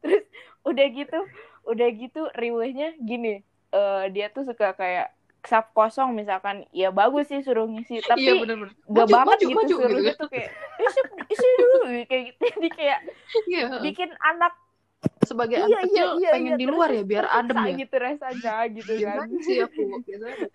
terus 0.00 0.24
udah 0.62 0.86
gitu, 0.88 1.18
udah 1.66 1.88
gitu 1.92 2.22
riwehnya 2.32 2.96
gini. 2.98 3.42
eh 3.70 4.04
dia 4.10 4.26
tuh 4.26 4.42
suka 4.42 4.74
kayak 4.74 5.14
sap 5.40 5.70
kosong 5.70 6.10
misalkan 6.12 6.66
ya 6.68 6.90
bagus 6.90 7.30
sih 7.30 7.38
suruh 7.40 7.64
ngisi 7.64 8.02
tapi 8.02 8.26
Iya 8.26 8.34
bener-bener. 8.36 8.74
gak 8.82 9.06
Maju, 9.06 9.14
banget 9.14 9.38
maju, 9.38 9.46
gitu 9.46 9.56
maju, 9.56 9.74
suruh 9.78 9.88
gitu 9.94 10.08
gitu 10.10 10.24
kayak 10.26 10.50
isi, 10.76 11.00
isi 11.30 11.48
dulu 11.56 11.76
kayak 12.04 12.22
gitu 12.28 12.40
jadi 12.58 12.68
kayak 12.74 12.98
Iya. 13.46 13.66
bikin 13.80 14.10
anak 14.20 14.52
Sebagai 15.30 15.56
iya 15.62 15.66
anak 15.70 15.78
iya 15.78 15.86
kecil 15.86 16.08
iya 16.18 16.30
pengen 16.34 16.52
iya, 16.52 16.58
di 16.58 16.66
luar 16.66 16.88
ya 16.90 17.02
biar 17.06 17.26
adem 17.30 17.58
ya. 17.62 17.74
gitu 17.86 17.94
rasanya 18.02 18.54
gitu 18.74 18.92
kan 18.98 19.26
Biasanya 19.30 19.38
sih 19.46 19.58
aku 19.62 19.82
biasanya. 20.02 20.50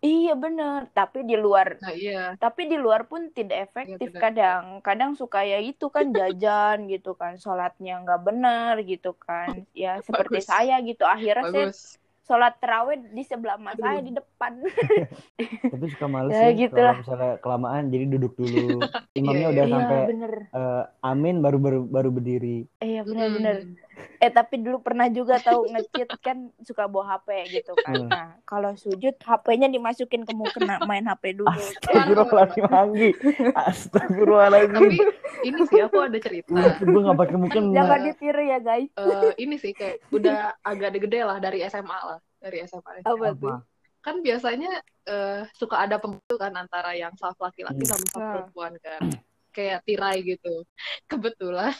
iya 0.00 0.32
bener 0.32 0.80
tapi 0.94 1.18
di 1.26 1.36
luar 1.36 1.76
Nah 1.82 1.92
iya. 1.92 2.38
tapi 2.38 2.70
di 2.70 2.76
luar 2.78 3.04
pun 3.10 3.34
tidak 3.34 3.68
efektif 3.68 4.08
benar. 4.14 4.22
kadang 4.30 4.62
kadang 4.80 5.12
suka 5.18 5.42
ya 5.42 5.58
itu 5.60 5.90
kan 5.90 6.06
jajan 6.14 6.86
gitu 6.86 7.18
kan 7.18 7.36
sholatnya 7.36 8.00
nggak 8.06 8.20
benar 8.24 8.74
gitu 8.86 9.12
kan 9.18 9.66
ya 9.74 9.98
seperti 10.06 10.40
Bagus. 10.40 10.48
saya 10.48 10.78
gitu 10.86 11.02
akhirnya 11.04 11.44
saya 11.50 11.66
Bagus. 11.68 11.98
Sholat 12.26 12.52
terawih 12.62 12.96
di 13.16 13.22
sebelah 13.26 13.56
mas 13.58 13.74
Aduh. 13.76 13.82
saya 13.84 14.00
di 14.06 14.12
depan 14.18 14.52
Tapi 15.70 15.84
suka 15.92 16.06
males 16.14 16.34
Ya, 16.34 16.38
sih 16.42 16.52
gitulah. 16.58 16.94
kalau 16.94 17.00
misalnya 17.02 17.30
kelamaan 17.42 17.84
jadi 17.94 18.04
duduk 18.14 18.32
dulu. 18.40 18.58
Imamnya 19.18 19.46
Iya, 19.46 19.52
udah 19.54 19.66
iya 19.66 19.74
sampai 19.74 19.98
bener 20.08 20.32
eh, 20.56 20.82
amin 21.06 21.34
baru 21.44 21.56
baru 21.64 21.78
baru 21.96 22.08
berdiri. 22.16 22.48
iya 22.84 23.00
bener 23.08 23.28
Mm-mm. 23.32 23.76
Eh 24.18 24.28
tapi 24.28 24.58
dulu 24.58 24.78
pernah 24.78 25.06
juga 25.06 25.36
tahu 25.36 25.64
ngecit 25.66 26.08
kan 26.20 26.36
suka 26.60 26.84
bawa 26.84 27.16
HP 27.16 27.28
gitu 27.52 27.72
kan. 27.78 27.94
Hmm. 27.96 28.08
Nah 28.08 28.26
kalau 28.42 28.72
sujud 28.74 29.16
HP-nya 29.16 29.66
dimasukin 29.66 30.22
ke 30.22 30.32
mukena 30.32 30.76
main 30.84 31.04
HP 31.04 31.36
dulu. 31.36 31.48
Astagfirullahaladzim 31.48 32.66
Anggi. 32.68 33.10
Astagfirullahaladzim. 33.54 34.76
Tapi 34.76 34.96
ini 35.42 35.60
sih 35.66 35.80
aku 35.80 35.98
ada 35.98 36.18
cerita. 36.18 36.52
Gue 36.78 37.00
gak 37.00 37.18
pakai 37.18 37.36
mungkin 37.36 37.62
Jangan 37.70 38.00
ditiru 38.02 38.42
ya 38.42 38.58
guys. 38.58 38.90
Eh, 38.92 39.32
ini 39.38 39.56
sih 39.56 39.72
kayak 39.72 40.04
udah 40.10 40.54
agak 40.60 41.00
gede 41.00 41.20
lah 41.22 41.38
dari 41.38 41.64
SMA 41.64 41.98
lah 41.98 42.18
dari 42.36 42.64
SMA 42.64 43.04
Apa 43.04 43.32
tuh? 43.34 43.60
kan 44.00 44.24
biasanya 44.24 44.80
eh, 45.04 45.44
suka 45.52 45.84
ada 45.84 46.00
pembentukan 46.00 46.48
antara 46.52 46.96
yang 46.96 47.12
saf 47.16 47.36
laki-laki 47.36 47.84
Hmm. 47.84 47.90
sama 47.92 48.06
saf 48.08 48.20
Ah. 48.20 48.30
perempuan 48.32 48.72
kan 48.80 49.02
kayak 49.50 49.84
tirai 49.84 50.24
gitu 50.24 50.64
kebetulan 51.04 51.76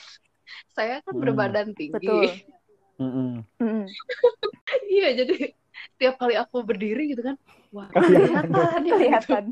saya 0.71 1.01
kan 1.03 1.15
Hmm. 1.15 1.23
berbadan 1.23 1.69
tinggi 1.73 1.95
Betul. 1.97 2.31
Mm-mm. 3.01 3.31
Mm. 3.57 3.85
iya 4.95 5.09
jadi 5.17 5.57
tiap 5.97 6.17
kali 6.17 6.37
aku 6.37 6.61
berdiri 6.61 7.13
gitu 7.13 7.25
kan 7.25 7.37
wah 7.71 7.89
Kelihatan. 7.89 8.53
kelihatan 8.53 8.81
ya 8.85 8.93
Kelihatan. 8.93 9.45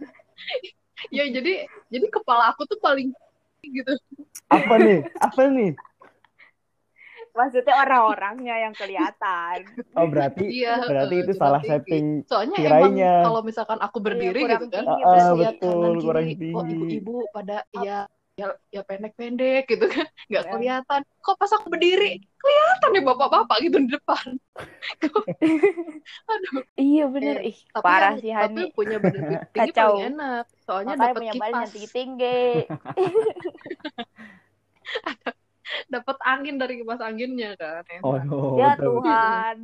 ya 1.16 1.24
jadi 1.26 1.52
jadi 1.88 2.06
kepala 2.08 2.52
aku 2.52 2.64
tuh 2.64 2.76
paling 2.76 3.12
gitu 3.60 3.92
Apa 4.46 4.74
nih? 4.76 4.98
Apa 5.16 5.42
nih? 5.46 5.72
Maksudnya 7.30 7.74
orang-orangnya 7.78 8.54
yang 8.58 8.74
kelihatan. 8.74 9.58
Oh 9.98 10.06
berarti 10.06 10.44
iya 10.46 10.80
berarti 10.82 11.14
eh, 11.16 11.22
itu 11.22 11.32
salah 11.34 11.60
tinggi. 11.60 11.70
setting. 11.70 12.06
soalnya 12.24 12.56
tirainya. 12.58 12.80
emang 12.80 13.26
kalau 13.26 13.40
misalkan 13.42 13.78
aku 13.78 13.98
berdiri 13.98 14.40
Iya, 14.40 14.50
gitu 14.54 14.66
kan 14.70 14.84
tinggi, 14.86 15.02
Ah, 15.02 15.10
ah, 15.10 15.30
lihat 15.34 15.54
betul, 15.56 15.70
kanan 15.70 15.94
kurang 16.00 16.24
kiri 16.26 16.34
oh 16.50 16.62
tinggi. 16.62 16.72
ibu-ibu 16.74 17.14
pada 17.30 17.56
ya 17.72 17.98
ya 18.40 18.46
ya 18.70 18.80
pendek-pendek 18.80 19.68
gitu 19.68 19.84
kan 19.84 20.08
nggak 20.32 20.40
Ya. 20.40 20.50
kelihatan 20.50 21.00
kok 21.20 21.36
pas 21.36 21.52
aku 21.52 21.68
berdiri 21.68 22.24
kelihatan 22.34 22.88
nih 22.90 23.04
bapak-bapak 23.04 23.56
gitu 23.60 23.76
di 23.78 23.88
depan 23.90 24.26
aduh 26.32 26.62
Iya 26.74 27.04
bener. 27.06 27.36
Eh, 27.38 27.52
Ih 27.52 27.58
tapi 27.68 27.84
parah 27.84 28.16
yang- 28.16 28.20
sih 28.20 28.32
tapi 28.32 28.62
Hani. 28.64 28.72
punya 28.72 28.96
badan 28.96 29.20
tinggi 29.20 29.36
Kacau. 29.56 29.90
paling 29.92 30.08
enak 30.10 30.44
soalnya 30.62 30.94
Makanya 30.94 31.04
dapat 31.04 31.20
punya 31.20 31.32
badan 31.32 31.44
yang 31.44 31.60
kipas 31.60 31.68
tinggi-tinggi. 31.70 32.40
dapat 35.86 36.16
angin 36.24 36.54
dari 36.56 36.74
kipas 36.76 37.00
anginnya 37.00 37.50
kan 37.54 37.84
enak. 37.84 38.02
Oh, 38.02 38.16
no, 38.18 38.38
ya 38.56 38.74
betul. 38.74 39.04
Tuhan. 39.04 39.56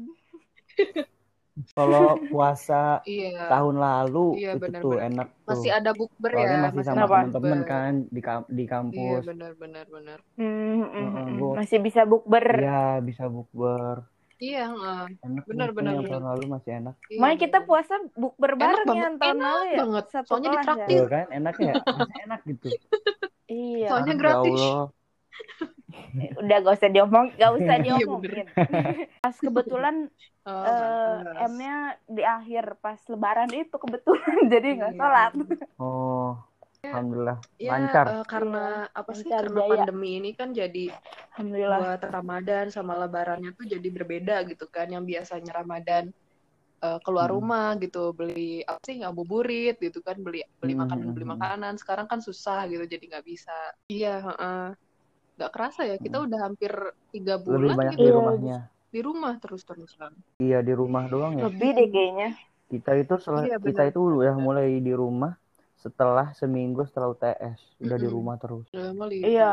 Kalau 1.73 2.21
puasa 2.29 3.01
iya 3.09 3.49
tahun 3.49 3.81
lalu 3.81 4.27
Iya, 4.37 4.51
itu 4.53 4.69
tuh 4.77 5.01
benar-benar. 5.01 5.09
enak 5.09 5.29
tuh. 5.33 5.49
masih 5.49 5.71
ada 5.73 5.91
bukber 5.97 6.31
ya 6.37 6.49
masih 6.63 6.83
sama 6.85 6.97
Kenapa? 7.01 7.09
teman-teman 7.17 7.61
kan 7.65 7.93
di 8.07 8.21
kam- 8.21 8.49
di 8.49 8.61
iya 8.61 8.71
kampus. 8.71 9.23
benar 9.25 9.53
benar 9.57 9.85
benar 9.89 10.19
Hmm, 10.37 10.85
hmm, 10.85 11.09
hmm. 11.17 11.57
Masih 11.57 11.79
bisa 11.81 12.05
bukber. 12.05 12.45
Iya, 12.61 13.01
bisa 13.01 13.25
bukber. 13.27 14.05
iya. 14.37 14.69
Enak 15.25 15.49
Benar, 15.49 15.73
benar, 15.73 15.97
tahun 16.05 16.25
lalu 16.29 16.45
masih 16.45 16.71
enak. 16.77 16.95
Iya, 17.09 17.21
Makanya 17.25 17.39
kita 17.41 17.59
puasa 17.65 17.95
bukber 18.13 18.53
bareng 18.53 18.85
ya 18.85 18.85
tahun 18.85 19.01
enak 19.17 19.41
lalu 19.41 19.65
ya. 19.65 19.79
banget. 19.81 20.05
Satu 20.13 20.29
Soalnya 20.29 20.49
kelas 20.53 20.61
ya. 20.61 20.61
ditraktir. 20.61 20.99
Tuh 21.01 21.09
kan 21.09 21.27
enak 21.33 21.55
ya, 21.57 21.73
masih 21.81 22.21
enak 22.29 22.41
gitu. 22.45 22.69
Iya. 23.47 23.87
Soalnya 23.89 24.13
Ya 24.13 24.21
gratis. 24.21 24.61
Udah 26.41 26.57
gak 26.65 26.75
usah 26.79 26.91
diomong, 26.93 27.27
gak 27.41 27.53
usah 27.59 27.77
Iya, 27.77 27.85
diomongin. 27.85 28.47
Pas 29.25 29.37
kebetulan 29.37 29.97
Oh, 30.47 30.63
eh, 30.63 31.17
pantas. 31.27 31.51
M-nya 31.51 31.77
di 32.07 32.23
akhir 32.23 32.65
pas 32.79 33.01
lebaran 33.11 33.51
itu 33.51 33.75
kebetulan 33.83 34.37
jadi 34.53 34.67
nggak 34.79 34.93
Iya. 34.95 34.99
sholat. 35.01 35.31
Oh, 35.83 36.39
alhamdulillah 36.87 37.39
Ya, 37.59 37.73
lancar. 37.73 38.07
eh, 38.15 38.25
karena 38.31 38.59
apa 38.95 39.11
sih? 39.17 39.25
Lancar 39.27 39.43
Karena 39.43 39.61
jaya. 39.67 39.71
pandemi 39.75 40.09
ini 40.23 40.31
kan 40.39 40.49
jadi 40.55 40.85
Alhamdulillah. 41.35 41.79
buat 41.83 42.01
Ramadan 42.15 42.67
sama 42.71 42.93
Lebarannya 43.03 43.51
tuh 43.59 43.65
jadi 43.67 43.89
berbeda 43.97 44.37
gitu 44.51 44.65
kan. 44.71 44.87
Yang 44.95 45.05
biasanya 45.11 45.53
Ramadan 45.61 46.05
eh, 46.85 46.99
keluar 47.05 47.29
Hmm. 47.29 47.37
rumah 47.37 47.69
gitu 47.83 48.13
beli 48.19 48.61
apa 48.69 48.81
sih 48.87 48.95
ngabuburit 49.01 49.75
gitu 49.81 49.99
kan 50.07 50.17
beli 50.21 50.45
beli 50.61 50.75
Hmm, 50.77 50.83
makanan 50.85 51.07
hmm, 51.09 51.15
beli 51.17 51.27
hmm. 51.27 51.33
makanan. 51.35 51.75
Sekarang 51.81 52.07
kan 52.13 52.21
susah 52.23 52.69
gitu 52.71 52.85
jadi 52.87 53.05
nggak 53.11 53.27
bisa. 53.27 53.57
Iya, 53.91 54.13
heeh. 54.27 54.86
Nggak 55.37 55.51
kerasa 55.53 55.81
ya 55.85 55.97
kita 56.01 56.17
udah 56.25 56.39
hampir 56.49 56.73
tiga 57.13 57.35
Hmm. 57.37 57.45
Lebih 57.53 57.69
bulan 57.69 57.77
banyak 57.77 57.93
gitu 57.95 58.03
di 58.05 58.11
rumahnya. 58.17 58.59
di 58.95 59.01
rumah 59.05 59.35
terus-terusan. 59.43 60.13
Iya, 60.41 60.59
di 60.65 60.73
rumah 60.73 61.05
doang 61.13 61.35
ya. 61.37 61.45
Lebih 61.49 61.71
deh 61.77 61.89
kayaknya. 61.93 62.29
Kita 62.67 62.91
itu 62.99 63.15
setelah 63.23 63.45
Iya, 63.47 63.57
kita 63.61 63.83
itu 63.91 64.01
udah 64.01 64.35
mulai 64.41 64.69
di 64.83 64.93
rumah 64.97 65.33
setelah 65.77 66.27
seminggu 66.35 66.83
setelah 66.89 67.09
UTS, 67.15 67.61
udah 67.79 67.97
di 68.01 68.09
Mm-mm. 68.09 68.17
rumah 68.17 68.37
terus. 68.43 68.67
Iya. 69.13 69.53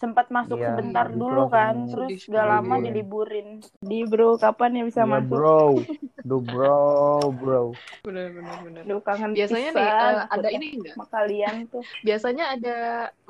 Sempat 0.00 0.26
masuk 0.36 0.58
Iya, 0.58 0.68
sebentar 0.68 1.06
itu 1.06 1.16
dulu 1.22 1.40
langsung 1.40 1.54
kan, 1.56 1.74
terus 1.92 2.12
gak 2.28 2.46
lama 2.52 2.74
sekali. 2.76 2.84
diliburin. 2.84 3.48
Di 3.90 3.98
bro, 4.10 4.36
kapan 4.42 4.70
ya 4.78 4.82
bisa 4.90 5.02
Iya, 5.06 5.14
masuk? 5.14 5.40
bro. 5.40 5.84
Do 6.28 6.36
bro, 6.40 7.32
bro. 7.40 7.62
Benar 8.04 8.28
benar 8.36 8.56
benar. 8.64 8.82
Duh, 8.88 9.00
kangen 9.06 9.32
Biasanya 9.36 9.70
nih 9.76 9.88
pisan 9.88 10.14
eh, 10.14 10.18
ada 10.34 10.48
aku 10.48 10.56
ini 10.56 10.66
enggak? 10.76 10.92
sama 10.96 11.06
kalian 11.14 11.56
tuh. 11.72 11.84
Biasanya 12.06 12.44
ada 12.54 12.76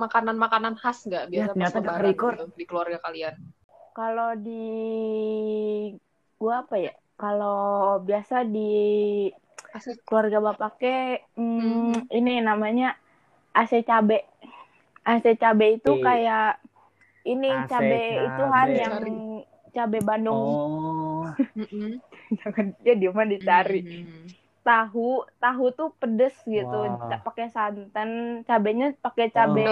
makanan-makanan 0.02 0.74
khas 0.80 0.98
nggak 1.08 1.24
biasa 1.32 1.50
Ya, 1.50 1.54
pas 1.58 1.72
lebaran 1.78 2.14
gitu, 2.14 2.24
di 2.58 2.64
keluarga 2.68 2.98
kalian? 3.06 3.34
Kalau 3.94 4.30
di 4.46 4.62
gua 6.40 6.54
apa 6.62 6.76
ya? 6.78 6.92
Kalau 7.20 7.58
biasa 8.08 8.36
di 8.54 8.58
Asik. 9.74 9.98
keluarga 10.06 10.38
bapaknya 10.40 11.20
hmm, 11.38 11.92
Hmm. 11.94 12.00
ini 12.18 12.32
namanya 12.44 12.96
AC 13.54 13.82
cabe. 13.86 14.26
AC 15.04 15.36
cabe 15.36 15.76
itu 15.76 15.92
Oke. 15.92 16.02
kayak 16.02 16.58
ini 17.24 17.48
AC 17.48 17.68
cabe 17.68 18.00
itu 18.22 18.42
kan 18.44 18.66
cabe. 18.66 18.80
yang 18.80 18.94
cabe 19.70 19.98
Bandung. 20.00 20.36
Oh. 20.36 21.24
Jangan 22.34 22.72
dia 22.80 22.94
di 22.94 23.06
mana 23.06 23.28
dicari. 23.28 23.80
Mm. 23.82 24.26
Tahu, 24.64 25.08
tahu 25.36 25.64
tuh 25.70 25.92
pedes 25.94 26.32
gitu. 26.42 26.78
Ca- 26.88 27.20
Pakai 27.20 27.52
santan, 27.52 28.08
cabenya 28.42 28.96
pakai 28.96 29.28
cabe 29.28 29.68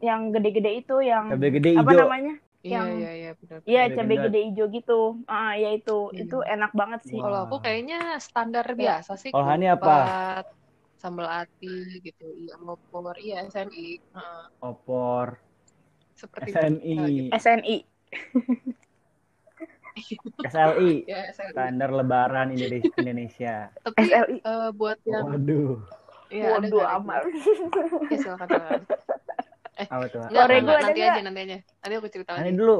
yang 0.00 0.32
gede-gede 0.32 0.80
itu 0.80 0.96
yang 1.04 1.28
cabai 1.28 1.52
gede 1.52 1.76
apa 1.76 1.84
hijau. 1.84 2.00
namanya? 2.00 2.34
Iya 2.60 2.72
Yang- 2.72 2.92
iya 2.94 3.12
iya 3.12 3.30
benar. 3.36 3.58
Iya, 3.64 3.82
Cabai 3.82 3.96
cabe 3.96 4.14
gede 4.28 4.40
hijau 4.48 4.66
gitu. 4.70 5.00
Ah, 5.24 5.52
ya 5.56 5.70
itu. 5.72 5.98
Hmm. 6.08 6.16
Itu 6.16 6.36
enak 6.40 6.72
banget 6.72 7.00
sih. 7.04 7.16
Kalau 7.16 7.38
aku 7.44 7.56
kayaknya 7.58 8.16
standar 8.16 8.64
biasa 8.64 9.16
sih. 9.16 9.28
Kalau 9.28 9.44
Hani 9.44 9.68
apa? 9.68 9.92
Sambal 11.00 11.28
ati 11.40 11.66
gitu 12.06 12.24
iya 12.42 12.54
opor 12.74 13.14
iya 13.24 13.36
SNI 13.52 13.84
Heeh. 14.14 14.44
opor, 14.60 15.28
seperti 16.20 16.48
SNI, 16.52 16.96
gitu. 16.96 17.32
SNI. 17.32 17.76
SLI, 20.42 20.92
ya 21.10 21.18
SNI 21.34 21.52
standar 21.52 21.90
Lebaran 21.98 22.48
Indonesia. 22.56 22.92
Indonesia. 23.02 23.54
tapi 23.84 24.04
SLI. 24.08 24.38
eh, 24.48 24.68
buat 24.78 24.98
yang 25.12 25.28
Waduh, 25.28 25.80
Iya, 26.30 26.46
ada 26.58 26.68
Waduh 26.70 26.82
amal. 26.96 27.22
nggak? 27.26 28.10
Ya, 28.10 28.16
silakan, 28.22 28.48
silakan. 28.50 28.80
apa 29.90 30.04
tuh? 30.12 30.20
Nggak, 30.30 30.44
Orego 30.46 30.62
nggak, 30.64 30.78
ada 30.80 30.86
nanti 30.86 31.00
aja, 31.08 31.20
nanti 31.26 31.40
aja. 31.44 31.56
Nanti 31.82 31.94
aku 31.98 32.08
cerita 32.14 32.32
lagi. 32.38 32.54
dulu, 32.58 32.72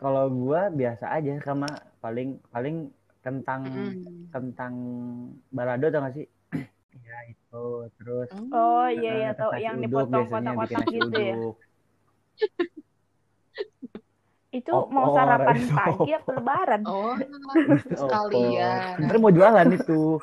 kalau 0.00 0.24
gua 0.32 0.60
biasa 0.80 1.04
aja 1.16 1.32
sama 1.46 1.68
paling 2.02 2.28
paling 2.54 2.76
kentang 3.24 3.62
Mm. 3.64 4.28
kentang 4.34 4.74
balado 5.56 5.86
tau 5.92 6.00
gak 6.04 6.14
sih? 6.18 6.26
Ya 7.02 7.18
itu 7.32 7.62
terus 7.98 8.30
Oh 8.52 8.86
iya 8.96 9.10
iya 9.20 9.28
tahu 9.38 9.52
yang 9.66 9.76
dipotong 9.84 10.24
kotak-kotak 10.30 10.84
gitu 10.94 11.16
ya. 11.30 11.34
Itu 14.58 14.70
Opor, 14.70 14.94
mau 14.94 15.06
sarapan 15.10 15.56
itu 15.58 15.74
pagi 15.78 16.10
apa 16.14 16.30
lebaran? 16.38 16.82
Oh, 16.86 17.14
sekalian. 18.00 18.96
Ntar 19.04 19.16
mau 19.18 19.32
jualan 19.34 19.68
itu. 19.74 20.22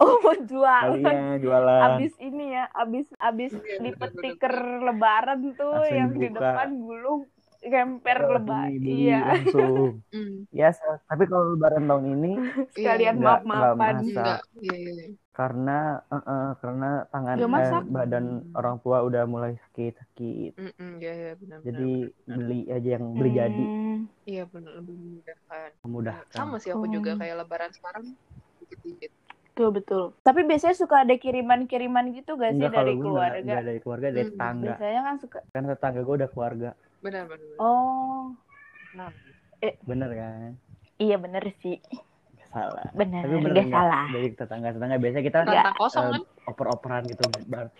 Oh 0.00 0.14
mau 0.24 0.36
jualan. 0.50 1.02
Kalian 1.04 1.38
jualan. 1.44 1.80
Abis 1.86 2.12
ini 2.20 2.44
ya, 2.56 2.64
abis 2.82 3.06
abis 3.28 3.52
Iya, 3.52 3.76
lipet 3.84 4.10
stiker 4.18 4.54
lebaran 4.86 5.40
tuh 5.58 5.72
Langsung 5.74 5.96
yang 5.98 6.10
di 6.12 6.26
dibuka. 6.26 6.50
depan 6.50 6.68
gulung 6.84 7.20
kemper 7.60 8.18
Oh, 8.24 8.32
lebaran. 8.36 8.72
Iya. 8.82 9.18
langsung. 9.28 10.00
Hmm, 10.14 10.36
Ya, 10.50 10.74
so- 10.74 10.98
tapi 11.06 11.24
kalau 11.30 11.54
lebaran 11.54 11.86
tahun 11.86 12.04
ini 12.18 12.30
Sekalian 12.74 13.14
nggak 13.22 13.40
masak. 13.46 13.74
Enggak, 14.02 14.40
iya, 14.58 14.74
iya. 14.74 14.92
iya. 14.98 15.06
karena 15.30 15.78
eh, 16.12 16.24
eh, 16.26 16.48
karena 16.60 16.88
tangan 17.14 17.38
eh, 17.38 17.82
badan 17.96 18.26
orang 18.58 18.76
tua 18.82 18.98
udah 19.08 19.22
mulai 19.30 19.52
sakit-sakit. 19.62 20.52
Mm-mm, 20.58 20.90
iya, 21.00 21.12
iya, 21.16 21.32
benar, 21.38 21.58
Jadi 21.62 21.88
benar. 22.10 22.36
beli 22.36 22.60
aja 22.68 22.88
yang 22.98 23.06
beli 23.14 23.30
jadi 23.38 23.64
Hmm. 23.64 23.98
Iya, 24.26 24.42
benar, 24.52 24.72
lebih 24.80 24.94
memudahkan. 25.00 25.70
memudahkan. 25.86 26.34
Sama 26.34 26.56
sih 26.62 26.70
aku 26.74 26.86
juga 26.90 27.10
Hmm. 27.14 27.20
kayak 27.22 27.36
lebaran 27.46 27.70
sekarang 27.72 28.04
dikit-dikit. 28.60 29.10
Betul 29.50 29.68
betul. 29.76 30.02
Tapi 30.24 30.40
biasanya 30.48 30.76
suka 30.78 30.96
ada 31.04 31.14
kiriman-kiriman 31.20 32.04
gitu 32.16 32.30
gak 32.40 32.52
sih 32.56 32.64
Enggak 32.64 32.72
dari 32.80 32.94
keluarga? 32.96 33.38
enggak 33.44 33.64
dari 33.68 33.78
keluarga 33.84 34.08
dari 34.08 34.24
Hmm, 34.24 34.30
tetangga. 34.32 34.66
Biasanya 34.72 35.00
kan 35.06 35.16
suka. 35.20 35.38
Kan 35.52 35.62
tetangga 35.68 36.00
gue 36.06 36.14
udah 36.20 36.30
keluarga. 36.32 36.70
Benar, 37.00 37.24
benar. 37.26 37.40
benar. 37.40 37.58
Oh, 37.58 38.36
Bener 39.84 40.10
kan? 40.12 40.52
iya 40.96 41.16
bener 41.16 41.44
sih. 41.60 41.80
Salah. 42.50 42.90
Bener, 42.92 43.22
Tapi 43.24 43.36
bener 43.38 43.52
gak 43.52 43.66
nggak? 43.68 43.72
salah. 43.72 44.04
Dari 44.10 44.28
tetangga-tetangga 44.34 44.96
biasanya 44.98 45.24
kita 45.24 45.38
Nggak. 45.40 45.54
Rantang 45.54 45.76
kosong 45.78 46.02
eh, 46.02 46.10
kan? 46.10 46.22
oper-operan 46.46 47.02
gitu. 47.06 47.22
Bar- 47.46 47.72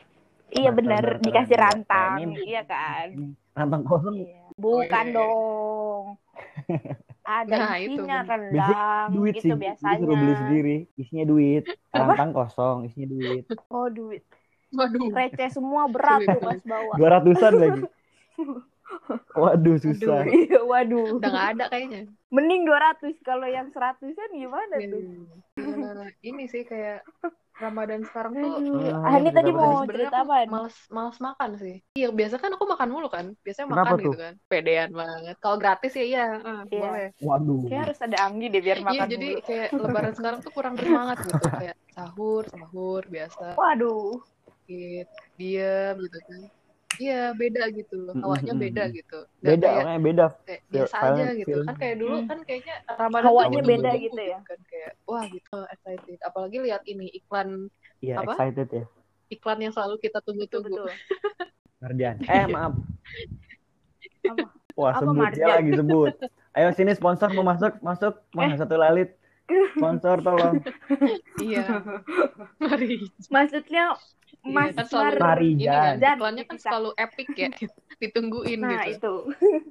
Iya 0.50 0.74
barteran 0.74 1.22
dikasih 1.22 1.56
rantang, 1.56 2.12
ini. 2.20 2.35
iya 2.42 2.62
kan? 2.66 3.09
Rantang 3.54 3.83
kosong 3.87 4.14
Iya. 4.18 4.50
Bukan 4.59 5.04
iya. 5.06 5.14
dong. 5.14 6.04
Ada 7.22 7.54
Nah, 7.54 7.74
isinya 7.78 8.18
rendang 8.26 9.09
duit 9.14 9.35
gitu 9.38 9.46
sih. 9.46 9.54
biasanya. 9.54 9.94
Disuruh 9.96 10.16
beli 10.18 10.35
sendiri. 10.35 10.76
Isinya 10.96 11.24
duit. 11.24 11.64
Rantang 11.90 12.30
kosong, 12.33 12.76
isinya 12.87 13.09
duit. 13.09 13.44
Oh 13.70 13.87
duit. 13.87 14.22
Waduh. 14.70 15.11
Receh 15.11 15.50
semua 15.50 15.87
berat 15.87 16.22
tuh 16.24 16.38
pas 16.38 16.61
bawa. 16.62 16.92
Dua 16.94 17.09
ratusan 17.11 17.52
lagi. 17.54 17.83
Waduh 19.40 19.76
susah. 19.76 20.26
Iya, 20.26 20.61
waduh. 20.62 21.16
Udah 21.16 21.29
nggak 21.29 21.48
ada 21.55 21.64
kayaknya. 21.68 22.03
Mending 22.31 22.62
200 22.66 23.14
kalau 23.22 23.46
yang 23.46 23.70
100-an 23.70 24.31
gimana 24.31 24.74
Iya, 24.76 24.88
tuh? 24.88 25.00
iya. 25.59 26.05
ini 26.22 26.46
sih 26.46 26.62
kayak 26.62 27.03
Ramadan 27.61 28.00
sekarang 28.03 28.33
tuh 28.35 28.53
Aduh. 28.57 29.05
Ah, 29.05 29.18
ini 29.18 29.31
tadi 29.31 29.50
mau 29.50 29.85
sebenarnya 29.85 30.09
cerita 30.09 30.18
aku 30.18 30.33
apa? 30.33 30.48
males 30.48 30.76
males 30.88 31.18
makan 31.18 31.50
sih. 31.57 31.76
Iya, 31.92 32.09
biasa 32.09 32.35
kan 32.37 32.50
aku 32.55 32.64
makan 32.64 32.88
mulu 32.88 33.09
kan. 33.09 33.26
Biasanya 33.42 33.66
Kenapa 33.68 33.83
makan 33.85 33.92
tuh? 33.92 34.05
gitu 34.09 34.18
kan. 34.18 34.35
Pedean 34.48 34.90
banget. 34.90 35.35
Kalau 35.38 35.57
gratis 35.61 35.92
ya 35.92 36.05
iya, 36.07 36.24
ah, 36.40 36.62
Iya. 36.64 36.81
boleh. 36.81 37.07
Waduh. 37.20 37.61
Kayak 37.68 37.83
harus 37.85 37.98
ada 38.00 38.18
Anggi 38.24 38.46
deh 38.48 38.62
biar 38.62 38.79
Iya, 38.79 38.87
makan 38.87 39.07
jadi 39.07 39.29
dulu. 39.29 39.44
kayak 39.44 39.68
lebaran 39.85 40.14
sekarang 40.14 40.38
tuh 40.40 40.53
kurang 40.55 40.74
bersemangat 40.74 41.16
gitu. 41.20 41.44
Kayak 41.53 41.76
sahur, 41.92 42.42
sahur 42.48 43.03
biasa. 43.05 43.46
Waduh. 43.55 44.22
Dikit, 44.64 45.09
diem 45.37 45.94
gitu 46.00 46.18
kan. 46.24 46.40
Iya, 47.00 47.32
beda 47.32 47.62
gitu. 47.72 47.98
Hawanya 48.12 48.52
beda 48.54 48.84
gitu. 48.92 49.18
Nggak 49.40 49.40
Beda, 49.50 49.64
kayak, 49.64 49.78
orangnya 49.80 50.02
beda. 50.02 50.26
kayak 50.44 50.60
biasa 50.68 50.94
aja 50.94 51.08
film- 51.08 51.32
gitu. 51.34 51.48
film. 51.48 51.64
Kan 51.64 51.76
kayak 51.76 51.96
dulu 51.96 52.12
Hmm. 52.14 52.28
kan 52.28 52.38
kayaknya 52.44 52.74
Ramadan 52.90 53.24
Hawanya 53.24 53.48
beda 53.48 53.56
ditunggu-tunggu 53.64 54.04
gitu 54.04 54.20
ya? 54.22 54.38
Kan 54.42 54.60
kayak 54.62 54.90
wah 55.02 55.24
gitu 55.26 55.56
excited. 55.66 56.18
Apalagi 56.20 56.56
lihat 56.60 56.82
ini 56.84 57.06
iklan 57.14 57.48
Iya, 57.98 58.14
Apa? 58.18 58.32
excited 58.32 58.68
ya. 58.70 58.84
iklan 59.30 59.58
yang 59.60 59.72
selalu 59.72 59.96
kita 59.98 60.18
tunggu-tunggu. 60.20 60.84
Marjan. 61.80 62.16
Eh, 62.28 62.44
maaf. 62.46 62.76
Apa? 64.22 64.46
Wah, 64.74 64.92
Apa, 64.92 65.00
sebut 65.02 65.16
Marjan? 65.16 65.38
dia 65.40 65.56
lagi 65.56 65.72
sebut. 65.74 66.12
Ayo 66.56 66.68
sini 66.70 66.92
sponsor 66.92 67.30
mau 67.30 67.42
masuk, 67.42 67.72
masuk. 67.80 68.14
Mana 68.30 68.54
satu 68.54 68.74
lalit. 68.74 69.16
Sponsor 69.72 70.20
tolong. 70.20 70.60
Iya. 71.40 71.82
Mari. 72.56 73.02
Maksudnya 73.26 73.96
Iya, 73.96 74.29
Mas 74.40 74.72
kan 74.72 74.87
selalu 74.88 75.20
Mar- 75.20 75.42
ini 75.42 75.64
kan 75.64 75.96
iklannya 76.00 76.44
kan 76.48 76.57
bisa. 76.57 76.68
selalu 76.72 76.90
epic 76.96 77.29
ya. 77.37 77.48
Ditungguin 78.03 78.61
Nah, 78.61 78.81
gitu. 78.88 78.96
itu. 78.96 79.14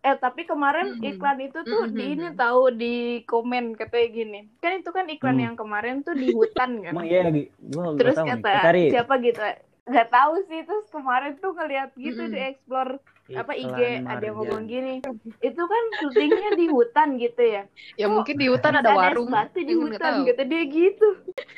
eh, 0.00 0.16
tapi 0.16 0.48
kemarin 0.48 0.96
Mhm. 0.96 1.08
iklan 1.10 1.38
itu 1.42 1.58
tuh 1.60 1.82
di 1.90 2.04
Mhm. 2.06 2.12
ini 2.14 2.26
tahu 2.32 2.62
di 2.72 2.94
komen 3.26 3.74
katanya 3.74 4.08
gini. 4.08 4.40
Kan 4.58 4.80
itu 4.80 4.90
kan 4.90 5.04
iklan 5.06 5.36
Hmm. 5.36 5.44
yang 5.50 5.54
kemarin 5.58 6.00
tuh 6.00 6.14
di 6.14 6.30
hutan 6.30 6.80
kan. 6.80 6.92
Emang 6.94 7.04
iya 7.04 7.26
lagi. 7.26 7.50
Gua 7.60 7.98
Terus 7.98 8.16
nih. 8.16 8.28
kata 8.38 8.52
siapa 8.88 9.14
gitu 9.20 9.42
nggak 9.80 10.08
tahu 10.08 10.34
sih 10.46 10.60
terus 10.62 10.86
kemarin 10.88 11.34
tuh 11.36 11.50
ngeliat 11.50 11.90
gitu 11.98 12.22
Mm-mm. 12.22 12.30
di 12.30 12.38
explore 12.38 13.02
apa 13.32 13.52
IG 13.52 13.78
ada 14.02 14.20
yang 14.20 14.36
ngomong 14.36 14.62
gini 14.64 14.94
itu 15.40 15.62
kan 15.62 15.82
syutingnya 15.98 16.50
di 16.52 16.66
hutan 16.66 17.14
gitu 17.14 17.42
ya 17.42 17.62
Ya 17.94 18.06
Kok 18.06 18.14
mungkin 18.16 18.34
di 18.36 18.46
hutan 18.46 18.72
ada 18.74 18.90
warung. 18.90 19.28
batu 19.28 19.58
di 19.58 19.74
hutan 19.74 20.00
tahu. 20.20 20.26
kata 20.26 20.42
dia 20.44 20.62
gitu 20.64 21.08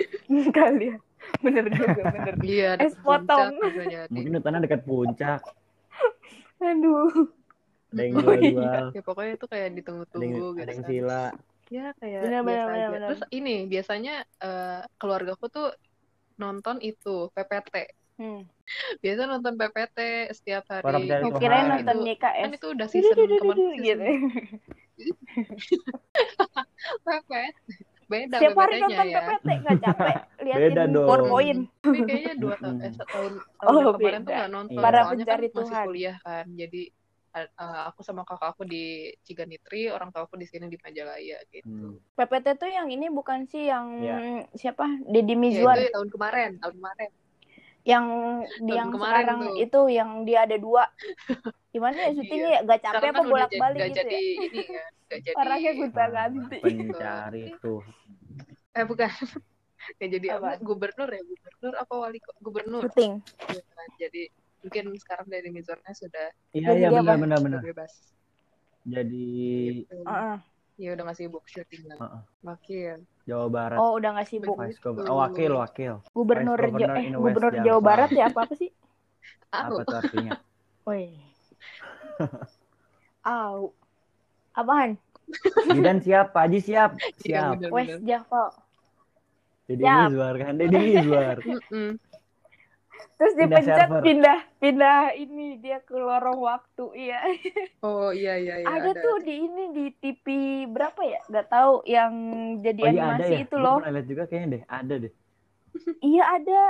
kali 0.56 0.92
ya 0.92 0.96
bener 1.38 1.64
juga 1.68 2.02
bener 2.10 2.34
Iya, 2.44 2.66
ada 2.74 2.82
Es 2.82 2.94
potong. 2.98 3.54
Mungkin 4.10 4.30
hutannya 4.34 4.60
dekat 4.60 4.82
puncak. 4.82 5.40
aduh 6.60 7.08
Ada 7.92 8.00
yang 8.02 8.14
Oh, 8.16 8.32
iya. 8.32 8.40
jual-jual. 8.40 8.84
Ya 8.90 9.02
pokoknya 9.02 9.32
itu 9.36 9.46
kayak 9.46 9.68
ditunggu-tunggu 9.76 10.46
gitu 10.52 10.60
ada 10.60 10.72
yang 10.72 10.82
kan. 10.82 10.90
sila. 10.90 11.24
Ya 11.68 11.86
kayak 11.96 12.20
Benar, 12.20 12.40
biasa 12.42 12.52
aja. 12.60 12.72
benar, 12.74 12.88
benar. 12.90 13.08
Terus 13.08 13.22
ini 13.30 13.54
biasanya 13.64 14.14
eh, 14.40 14.80
keluargaku 14.96 15.46
tuh 15.46 15.68
nonton 16.34 16.76
itu 16.80 17.28
PPT. 17.30 17.76
Hmm. 18.22 18.40
Biasa 18.98 19.22
nonton 19.26 19.52
PPT 19.54 19.98
setiap 20.32 20.64
hari. 20.66 20.84
Pencari 20.86 21.20
mau 21.20 21.28
Tuhan. 21.28 21.42
kirain 21.42 21.60
Itu- 21.60 21.72
nonton 21.74 21.96
Kan 21.98 22.08
YKS 22.08 22.50
itu 22.52 22.66
udah 22.70 22.86
season 22.86 23.12
kemarin 23.12 23.82
gitu 23.82 24.06
PPT. 27.02 27.32
Beda 28.04 28.36
Setiap 28.36 28.56
hari 28.58 28.74
nonton 28.78 29.06
ya. 29.08 29.20
PPT 29.24 29.46
nggak 29.56 29.78
capek 29.80 30.16
Beda 30.44 30.56
liatin 30.60 30.88
dong. 30.92 31.06
PowerPoint 31.08 31.60
Tapi 31.80 31.98
kayaknya 32.04 32.34
dua 32.36 32.54
tahun, 32.56 32.76
eh, 32.78 32.92
setahun, 32.92 33.32
tahun 33.56 33.72
Oh, 33.72 33.80
kemarin 33.90 34.20
tuh 34.20 34.28
beda. 34.28 34.36
nggak 34.36 34.50
nonton. 34.50 34.78
Para 34.78 34.92
Soalnya 34.92 35.10
pencari 35.16 35.32
kan 35.42 35.54
masih 35.54 35.56
Tuhan. 35.72 35.86
kuliah 35.88 36.16
kan. 36.20 36.46
Jadi 36.52 36.82
eh, 37.32 37.48
eh, 37.48 37.80
aku 37.88 38.00
sama 38.04 38.22
kakak 38.22 38.52
aku 38.52 38.62
di 38.62 38.84
Ciganitri, 39.24 39.88
orang 39.88 40.12
tua 40.12 40.28
aku 40.28 40.36
di 40.36 40.44
sini 40.44 40.68
di 40.68 40.76
Majalaya 40.76 41.40
gitu. 41.48 41.64
Hmm. 41.64 41.96
PPT 42.12 42.46
tuh 42.54 42.68
yang 42.68 42.86
ini 42.86 43.08
bukan 43.08 43.48
sih 43.48 43.64
yang 43.64 43.86
Iya. 43.96 44.16
siapa 44.52 44.84
Deddy 45.02 45.32
Ya, 45.32 45.38
Mizwar 45.38 45.76
itu 45.80 45.88
tahun 45.90 46.08
kemarin, 46.12 46.50
tahun 46.60 46.76
kemarin. 46.76 47.10
Yang 47.82 48.06
di 48.62 48.70
Tahun 48.70 48.78
yang 48.78 48.88
kemarin 48.94 49.10
sekarang 49.10 49.40
tuh. 49.42 49.54
itu 49.58 49.80
yang 49.90 50.10
dia 50.22 50.38
ada 50.46 50.54
dua 50.54 50.84
gimana 51.74 51.96
ya 51.98 52.10
syutingnya 52.14 52.50
ya 52.52 52.60
gak 52.62 52.80
capek 52.84 52.94
Sekarang 52.94 53.10
apa 53.10 53.18
kan 53.18 53.30
bolak 53.32 53.50
jadi, 53.50 53.58
balik 53.58 53.80
gitu 53.82 53.96
jadi 53.98 54.14
ya 54.14 54.20
ini 54.46 54.60
nggak 54.62 55.20
jadi. 55.26 55.36
orangnya 55.40 55.70
gonta 55.74 56.04
ganti 56.06 56.58
Pencari 56.62 57.44
tuh. 57.58 57.80
Eh 58.72 58.84
bukan. 58.86 59.10
Nggak 59.98 60.10
jadi 60.14 60.26
apa? 60.38 60.48
Gubernur 60.62 61.10
ya, 61.10 61.22
gubernur 61.26 61.74
apa 61.74 61.94
wali? 61.98 62.18
Gubernur. 62.38 62.82
syuting 62.86 63.18
Ya 63.50 63.62
kan? 63.66 63.88
Jadi 63.98 64.22
mungkin 64.62 64.84
sekarang 64.94 65.26
dari 65.26 65.48
Mizornya 65.50 65.90
sudah 65.90 66.26
Iya, 66.54 66.70
iya 66.78 66.88
benar 66.94 67.18
benar 67.18 67.38
benar. 67.42 67.60
bebas. 67.66 67.90
Jadi 68.86 69.26
Gitu. 69.82 69.96
Heeh. 70.06 70.36
Ya 70.78 70.88
udah 70.94 71.02
nggak 71.02 71.18
sibuk 71.18 71.42
syuting 71.50 71.82
lah. 71.90 71.98
Heeh. 71.98 72.22
Wakil. 72.46 72.98
Jawa 73.22 73.46
Barat. 73.46 73.78
oh 73.78 73.94
udah 73.94 74.10
nggak 74.12 74.26
sibuk 74.26 74.56
Vice 74.56 74.76
Gov- 74.76 74.98
oh, 75.00 75.16
wakil 75.16 75.52
wakil. 75.54 75.94
gubernur 76.10 76.56
Vice 76.56 76.66
Jo- 76.68 76.74
Governor 76.82 76.96
eh 76.96 77.04
in 77.04 77.14
West 77.14 77.36
gubernur. 77.36 77.52
Jawa 77.62 77.80
Barat 77.80 78.10
ya 78.10 78.24
apa 78.26 78.40
apa 78.42 78.54
sih. 78.54 78.70
Apa 79.52 79.84
tuh 79.84 79.96
artinya? 79.96 80.32
Woi 80.82 81.12
Au 83.24 83.70
apaan 84.52 84.96
Bidan 85.66 85.98
siap, 85.98 86.32
Pak 86.32 86.44
Haji 86.44 86.60
siap. 86.60 86.90
Iya, 87.22 87.56
Siap. 87.56 87.70
bener. 87.70 87.98
Java 88.02 88.52
Jadi 89.64 89.80
Siap. 89.80 89.98
Mizwar 90.04 90.34
kan, 90.36 90.52
Deddy 90.56 90.78
Mizwar. 90.90 91.36
Terus 93.18 93.32
Pindah 93.38 93.62
dipencet 93.62 93.88
server. 93.88 94.02
pindah 94.02 94.38
pindah 94.58 94.98
ini 95.14 95.46
dia 95.62 95.78
ke 95.82 95.94
lorong 95.94 96.38
waktu. 96.42 96.84
Iya. 96.94 97.18
Oh 97.82 98.10
iya 98.14 98.34
iya 98.38 98.54
iya. 98.62 98.66
ada, 98.66 98.90
tuh 98.94 99.16
di 99.22 99.34
ini 99.46 99.64
di 99.74 99.84
TV 99.98 100.26
berapa 100.70 101.02
ya? 101.02 101.20
Gak 101.30 101.46
tahu 101.50 101.82
yang 101.86 102.12
jadi 102.62 102.82
Oh 102.82 102.90
iya 102.90 103.02
ada 103.14 103.24
animasi 103.24 103.34
ya. 103.34 103.44
itu 103.46 103.56
loh. 103.58 103.76
pernah 103.82 103.92
lihat 103.98 104.06
juga 104.06 104.22
kayaknya 104.30 104.48
deh. 104.54 104.62
Ada 104.66 104.94
deh. 105.06 105.12
Iya 106.02 106.24
ada. 106.36 106.60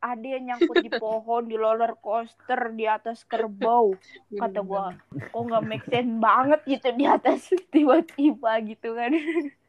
Ada 0.00 0.26
yang 0.40 0.44
nyangkut 0.48 0.80
di 0.80 0.88
pohon, 0.96 1.44
di 1.44 1.60
roller 1.60 1.92
coaster, 2.00 2.72
di 2.72 2.88
atas 2.88 3.20
kerbau. 3.28 3.92
Kata 4.32 4.64
gua, 4.64 4.96
kok 5.12 5.42
nggak 5.44 5.64
make 5.68 5.84
sense 5.92 6.16
banget 6.16 6.60
gitu 6.64 6.88
di 6.96 7.04
atas 7.04 7.52
tiba-tiba 7.72 8.52
gitu 8.64 8.96
kan. 8.96 9.12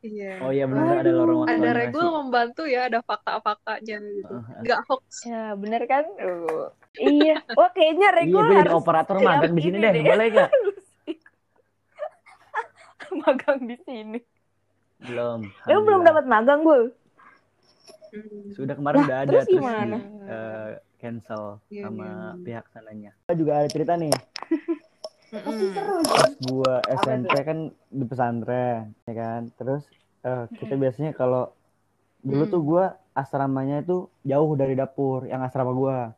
Iya. 0.01 0.41
Oh 0.41 0.49
iya 0.55 0.65
benar 0.65 1.05
ada 1.05 1.11
lorong 1.13 1.45
Ada 1.45 1.69
regul 1.75 2.07
membantu 2.09 2.63
ya, 2.63 2.87
ada 2.87 3.03
fakta-faktanya 3.03 3.97
gitu. 4.01 4.33
Uh, 4.33 4.63
Nggak 4.63 4.79
hoax. 4.87 5.05
Ya 5.27 5.53
bener 5.53 5.83
kan? 5.85 6.05
Uh, 6.17 6.71
iya. 6.95 7.43
Wah 7.53 7.69
kayaknya 7.75 8.09
Iya, 8.09 8.17
Regul 8.17 8.41
gue 8.41 8.49
jadi 8.49 8.61
harus 8.65 8.79
operator 8.79 9.15
magang 9.19 9.53
di 9.53 9.61
sini 9.61 9.77
ini 9.77 9.83
deh. 9.83 9.91
deh. 9.93 10.03
Boleh 10.07 10.27
gak? 10.31 10.49
magang 13.27 13.59
di 13.67 13.77
sini. 13.83 14.19
Belum. 15.05 15.39
Lu 15.67 15.79
belum 15.83 16.01
dapat 16.07 16.25
magang 16.25 16.63
gue. 16.63 16.95
Hmm. 18.11 18.51
Sudah 18.51 18.75
kemarin 18.75 18.97
Lah, 18.97 19.07
udah 19.07 19.17
ada 19.17 19.29
terus 19.31 19.45
terus 19.47 19.55
gimana? 19.55 19.95
di, 19.95 20.03
eh, 20.27 20.69
cancel 20.97 21.43
Iya, 21.65 21.81
sama 21.81 22.03
iya. 22.03 22.43
pihak 22.43 22.65
sananya. 22.69 23.11
Kita 23.17 23.33
juga 23.33 23.51
ada 23.55 23.67
cerita 23.67 23.93
nih. 23.95 24.11
Mm-mm. 25.31 26.03
Pas 26.03 26.31
gua 26.43 26.73
SMP 26.99 27.31
kan 27.39 27.57
di 27.87 28.03
pesantren, 28.03 28.91
ya 29.01 29.13
kan. 29.15 29.41
Terus 29.55 29.87
eh, 30.21 30.43
kita 30.53 30.75
biasanya 30.75 31.11
kalau 31.11 31.55
dulu 32.19 32.43
Hmm. 32.43 32.51
tuh 32.51 32.61
gua 32.61 32.83
asramanya 33.13 33.79
itu 33.79 34.05
jauh 34.21 34.51
dari 34.53 34.75
dapur, 34.75 35.23
yang 35.23 35.39
asrama 35.39 35.71
gua. 35.71 36.11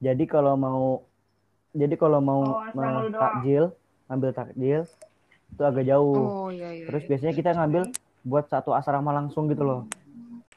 Jadi 0.00 0.24
kalau 0.24 0.56
mau 0.56 1.04
jadi 1.70 1.94
kalau 1.94 2.18
mau 2.18 2.56
Oh, 2.56 3.12
takjil, 3.12 3.72
ambil 4.06 4.32
takjil 4.32 4.88
itu 5.46 5.62
agak 5.62 5.84
jauh. 5.84 6.24
Oh 6.42 6.48
iya 6.48 6.72
iya. 6.72 6.88
Terus 6.88 7.04
biasanya 7.04 7.32
kita 7.32 7.52
ngambil 7.52 7.92
buat 8.22 8.48
satu 8.48 8.72
asrama 8.72 9.12
langsung 9.12 9.44
gitu 9.46 9.60
loh. 9.60 9.84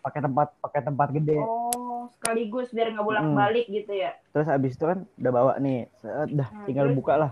Pakai 0.06 0.22
tempat 0.22 0.48
pakai 0.62 0.82
tempat 0.86 1.08
gede. 1.10 1.42
Oh, 1.42 2.06
sekaligus 2.14 2.70
biar 2.70 2.94
nggak 2.94 3.26
Mm. 3.26 3.34
balik 3.34 3.66
gitu 3.66 3.90
ya. 3.90 4.14
Terus 4.30 4.46
habis 4.46 4.78
itu 4.78 4.86
kan 4.86 5.10
udah 5.18 5.32
bawa 5.34 5.54
nih, 5.58 5.90
set, 5.98 6.30
dah 6.30 6.50
Nah, 6.54 6.66
tinggal 6.70 6.86
terus? 6.94 6.98
buka 7.02 7.14
lah. 7.18 7.32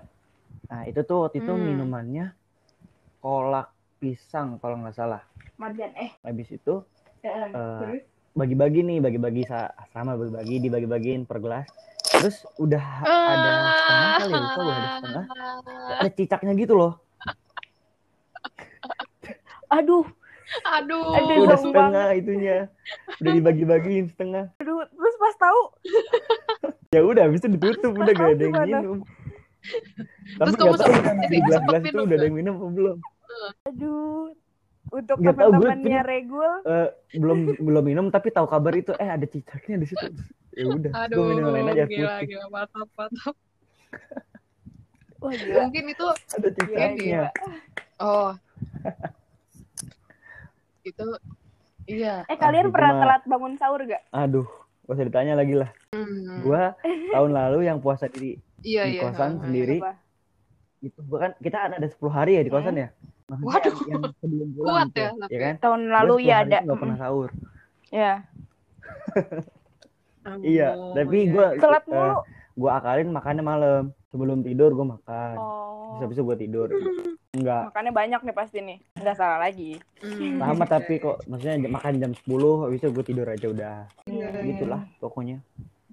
Nah 0.74 0.82
itu 0.90 1.06
tuh 1.06 1.30
waktu 1.30 1.46
itu 1.46 1.54
Hmm. 1.54 1.62
minumannya 1.62 2.34
kolak 3.22 3.70
pisang 4.02 4.58
kalau 4.58 4.82
nggak 4.82 4.98
salah. 4.98 5.22
Marjan 5.62 5.94
eh. 5.94 6.18
Habis 6.26 6.50
itu 6.50 6.82
eh, 7.22 7.30
Eh, 7.30 7.54
terus? 7.54 8.04
bagi-bagi 8.34 8.82
nih, 8.82 8.98
bagi-bagi 8.98 9.46
sa- 9.46 9.70
asrama 9.78 10.18
bagi-bagi, 10.18 10.58
dibagi-bagiin 10.66 11.30
per 11.30 11.38
gelas. 11.38 11.70
Terus 12.10 12.42
udah 12.58 12.86
ada 13.06 13.52
setengah 13.70 14.10
kali 14.18 14.34
ya, 14.34 14.42
lupa 14.42 14.60
gua 14.60 14.74
ada 14.74 14.90
setengah. 14.98 15.26
Ada 16.02 16.10
cicaknya 16.10 16.54
gitu 16.58 16.74
loh. 16.74 16.94
Aduh, 19.70 20.06
Aduh. 20.72 21.12
Aduh, 21.12 21.36
udah 21.44 21.58
setengah 21.58 22.08
itunya. 22.14 22.58
Udah 23.18 23.32
dibagi-bagiin 23.34 24.06
setengah. 24.08 24.46
aduh, 24.56 24.86
terus 24.86 25.16
pas 25.18 25.36
tahu 25.40 25.62
Ya 26.96 27.02
udah, 27.02 27.26
habis 27.26 27.42
itu 27.42 27.50
ditutup 27.50 27.92
udah 27.92 28.12
gak 28.12 28.30
ada 28.32 28.44
yang 28.44 28.56
minum. 28.62 28.98
Tapi 30.34 30.46
Terus 30.46 30.56
kamu 30.56 30.74
tahu 30.76 30.92
yang 30.94 31.20
di 31.24 31.38
gelas-gelas 31.40 31.82
itu 31.82 31.90
minum 31.90 32.04
udah 32.04 32.16
ada 32.16 32.26
yang 32.26 32.36
minum 32.36 32.54
apa 32.56 32.70
belum. 32.70 32.98
aduh 33.64 34.24
untuk 34.92 35.18
teman-temannya 35.18 36.00
Regul 36.06 36.54
Eh, 36.64 36.90
belum 37.16 37.40
belum 37.58 37.84
minum 37.84 38.06
tapi 38.08 38.30
tahu 38.30 38.46
kabar 38.46 38.74
itu 38.74 38.94
eh 38.94 39.10
ada 39.10 39.24
cicaknya 39.24 39.82
di 39.82 39.88
situ. 39.88 40.06
Ya 40.54 40.70
udah, 40.70 40.92
Aduh, 41.02 41.18
gue 41.18 41.26
minum 41.34 41.50
lain 41.50 41.66
aja 41.68 41.84
gila, 41.84 42.14
putih. 42.14 42.26
gila, 42.30 42.46
mantap, 42.48 42.88
mantap. 42.94 43.36
wah 45.18 45.34
gila 45.34 45.60
Mungkin 45.66 45.84
itu, 45.90 46.06
Ada 46.30 46.50
cicaknya. 46.52 47.22
oh. 47.98 48.38
Itu, 50.84 51.08
iya. 51.88 52.28
eh 52.28 52.38
kalian 52.38 52.70
itu 52.70 52.76
pernah 52.76 53.00
telat 53.00 53.24
bangun 53.24 53.56
sahur 53.56 53.80
gak 53.88 54.04
Aduh, 54.12 54.48
gak 54.88 54.94
usah 55.00 55.08
ditanya 55.08 55.34
lagi 55.40 55.56
lah. 55.56 55.70
Hmm. 55.96 56.44
Gua 56.44 56.76
tahun 56.86 57.32
lalu 57.32 57.60
yang 57.68 57.80
puasa 57.80 58.12
di 58.12 58.36
iya, 58.64 58.88
di 58.88 59.00
iya. 59.00 59.02
kosan 59.08 59.40
ha. 59.40 59.42
sendiri. 59.48 59.80
Apa? 59.80 59.94
itu 60.84 61.00
gua 61.08 61.20
kan 61.24 61.32
kita 61.40 61.58
ada 61.72 61.88
10 61.88 61.96
hari 62.12 62.32
ya 62.36 62.44
di 62.44 62.52
kosan 62.52 62.76
ya. 62.76 62.92
Maksudnya 63.32 63.56
Waduh. 63.56 63.78
yang 63.88 64.04
sebelum 64.20 64.48
pulang 64.52 64.68
Kuat 64.68 64.88
gitu, 64.92 65.00
ya, 65.00 65.08
ya, 65.08 65.12
tapi. 65.16 65.36
kan? 65.40 65.56
tahun 65.64 65.82
lalu 65.88 66.16
10 66.20 66.28
ya 66.28 66.36
ada 66.44 66.58
nggak 66.60 66.80
pernah 66.84 66.98
sahur. 67.00 67.30
ya 67.94 68.14
Iya, 70.44 70.70
tapi 70.96 71.18
iya. 71.28 71.32
gua 71.36 71.48
telat 71.60 71.84
eh, 71.84 71.92
mulu 71.92 72.16
gua 72.60 72.72
akalin 72.80 73.10
makannya 73.12 73.44
malam. 73.44 73.84
Sebelum 74.14 74.40
tidur 74.40 74.70
gua 74.72 74.94
makan. 74.94 75.36
oh 75.36 75.98
habis 76.00 76.14
itu 76.14 76.24
gua 76.24 76.34
tidur. 76.36 76.70
Enggak. 77.34 77.66
makannya 77.68 77.90
banyak 77.92 78.22
nih 78.22 78.36
pasti 78.36 78.60
nih 78.60 78.78
nggak 78.96 79.18
salah 79.18 79.42
lagi 79.42 79.82
Hmm. 80.00 80.38
Sama 80.38 80.66
tapi 80.66 80.98
kok 80.98 81.26
maksudnya 81.26 81.66
makan 81.68 81.98
jam 81.98 82.12
10 82.14 82.30
habis 82.62 82.78
itu 82.78 82.90
gua 82.90 83.02
tidur 83.04 83.26
aja 83.26 83.46
udah. 83.48 83.78
Iya, 84.06 84.28
iya. 84.32 84.42
Gitulah 84.48 84.82
pokoknya. 85.00 85.42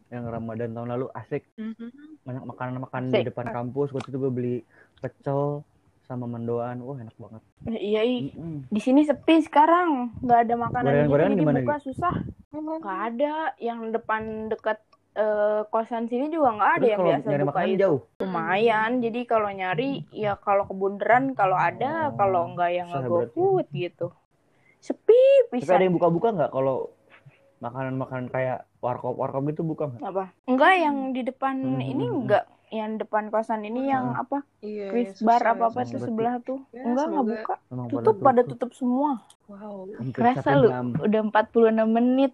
Yang 0.08 0.24
Ramadan 0.26 0.70
tahun 0.70 0.88
lalu 0.90 1.06
asik 1.14 1.48
Mhm. 1.54 1.88
banyak 2.20 2.44
makanan-makanan 2.44 3.08
Asik. 3.08 3.18
di 3.18 3.28
depan 3.30 3.46
kampus. 3.48 3.88
Waktu 3.90 4.08
itu 4.08 4.18
gua 4.18 4.28
beli 4.30 4.60
pecel 5.00 5.64
sama 6.02 6.26
mendoan. 6.26 6.82
Wah, 6.82 6.98
enak 6.98 7.14
banget. 7.14 7.42
iya 7.70 8.00
ih. 8.02 8.32
Mm-mm. 8.32 8.66
di 8.66 8.80
sini 8.80 9.00
sepi 9.02 9.40
sekarang 9.40 10.16
nggak 10.18 10.40
ada 10.42 10.54
makanan 10.56 10.82
gitu 10.82 10.96
Gorengan-gorengan 11.06 11.30
jadi 11.30 11.40
gimana, 11.40 11.58
buka 11.62 11.76
susah 11.78 12.14
nggak 12.50 13.00
ada 13.06 13.34
yang 13.58 13.80
depan 13.90 14.22
dekat 14.48 14.80
eh, 15.12 15.60
kosan 15.66 16.06
sini 16.06 16.28
juga 16.28 16.52
nggak 16.52 16.70
ada 16.70 16.78
Terus 16.78 16.88
yang 16.88 16.98
kalau 16.98 17.10
biasa 17.10 17.26
nyari 17.28 17.44
buka 17.44 17.62
itu 17.64 17.78
jauh. 17.78 18.00
lumayan. 18.20 18.90
Jadi 19.00 19.20
kalau 19.24 19.50
nyari 19.50 19.90
ya 20.10 20.32
kalau 20.36 20.64
kebunderan 20.64 21.24
kalau 21.32 21.54
ada 21.54 21.90
Oh, 22.06 22.16
kalau 22.16 22.42
nggak 22.50 22.70
yang 22.70 22.88
nggak. 22.88 23.06
GoFood 23.06 23.66
gitu. 23.70 24.14
Sepi 24.78 25.12
Tapi 25.44 25.60
bisa. 25.60 25.72
ada 25.72 25.82
yang 25.82 25.92
buka-buka 25.92 26.28
nggak 26.32 26.50
kalau 26.50 26.88
makanan-makanan 27.58 28.26
kayak 28.28 28.64
warkop 28.78 29.12
warkop 29.12 29.44
gitu 29.46 29.60
buka 29.62 29.84
nggak? 29.88 30.00
apa? 30.02 30.24
Enggak 30.44 30.72
yang 30.74 30.96
di 31.10 31.22
depan 31.22 31.56
Hmm. 31.58 31.82
ini 31.82 32.04
enggak 32.06 32.44
yang 32.70 32.96
depan 32.96 33.28
kosan 33.28 33.60
ini 33.62 33.90
yang 33.90 34.14
apa? 34.14 34.46
Iya, 34.60 34.88
Chris 34.88 35.18
susah 35.18 35.26
bar 35.26 35.42
ya, 35.42 35.50
apa 35.50 35.64
apa 35.66 35.80
tuh 35.84 36.00
sebelah 36.00 36.34
tuh. 36.40 36.62
Ya, 36.70 36.86
enggak 36.86 37.06
nggak 37.10 37.26
buka. 37.26 37.54
Emang 37.68 37.86
tutup 37.90 38.16
pada 38.20 38.40
tutup. 38.40 38.70
semua. 38.72 39.20
Wow. 39.44 39.90
Kerasa 40.10 40.54
lu 40.54 40.70
udah 40.96 41.20
46 41.20 41.50
menit. 41.84 42.32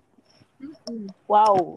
Hmm. 0.56 1.08
wow 1.26 1.76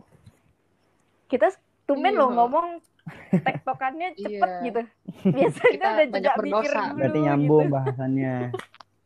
kita 1.30 1.54
tumben 1.86 2.12
Iya. 2.12 2.20
lo 2.20 2.28
ngomong 2.34 2.68
tektokannya 3.46 4.13
cepet 4.13 4.34
Iya. 4.50 4.65
gitu 4.65 4.82
biasanya 5.38 5.72
Kita 5.72 5.88
udah 5.88 6.08
jeda 6.08 6.32
mikir 6.36 6.72
dulu 6.74 6.98
Berarti 6.98 7.20
nyambung 7.22 7.63
gitu. 7.63 7.74
bahasannya. 7.74 8.36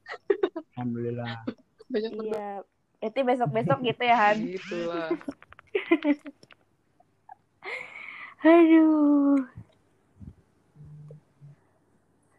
Alhamdulillah. 0.73 1.36
Banyak 1.86 2.12
iya 2.23 2.49
berarti 2.97 3.19
besok 3.21 3.49
besok 3.51 3.79
gitu 3.81 4.01
ya 4.01 4.15
Han 4.15 4.38
Gitu 4.41 4.77
lah. 4.88 5.12
aduh 8.41 9.39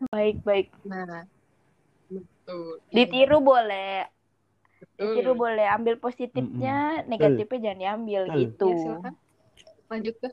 baik 0.07 0.37
baik 0.41 0.69
Nah, 0.85 1.25
betul. 2.07 2.81
ditiru 2.89 3.41
boleh 3.41 4.05
Betul. 4.79 5.01
ditiru 5.01 5.33
boleh 5.35 5.67
ambil 5.67 5.97
positifnya 5.97 6.77
negatifnya 7.05 7.61
jangan 7.63 7.79
diambil 7.79 8.23
Betul. 8.27 8.39
gitu 8.39 8.69
Ya, 8.69 8.79
silakan. 8.79 9.15
Lanjut 9.89 10.15
ke. 10.17 10.29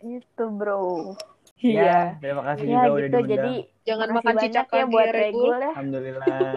itu 0.00 0.44
bro 0.50 1.16
Ya, 1.56 1.70
iya 1.72 1.96
terima 2.20 2.42
kasih 2.44 2.64
ya 2.66 2.72
juga 2.74 2.90
udah 2.90 3.00
gitu 3.00 3.16
diundang. 3.16 3.30
jadi 3.30 3.54
Jangan 3.84 4.08
makan 4.10 4.24
banyak 4.26 4.42
cicak 4.42 4.66
ya 4.68 4.84
buat 4.84 5.00
ya, 5.00 5.12
Regul. 5.12 5.24
Regul 5.24 5.54
ya 5.54 5.70
Alhamdulillah. 5.70 6.52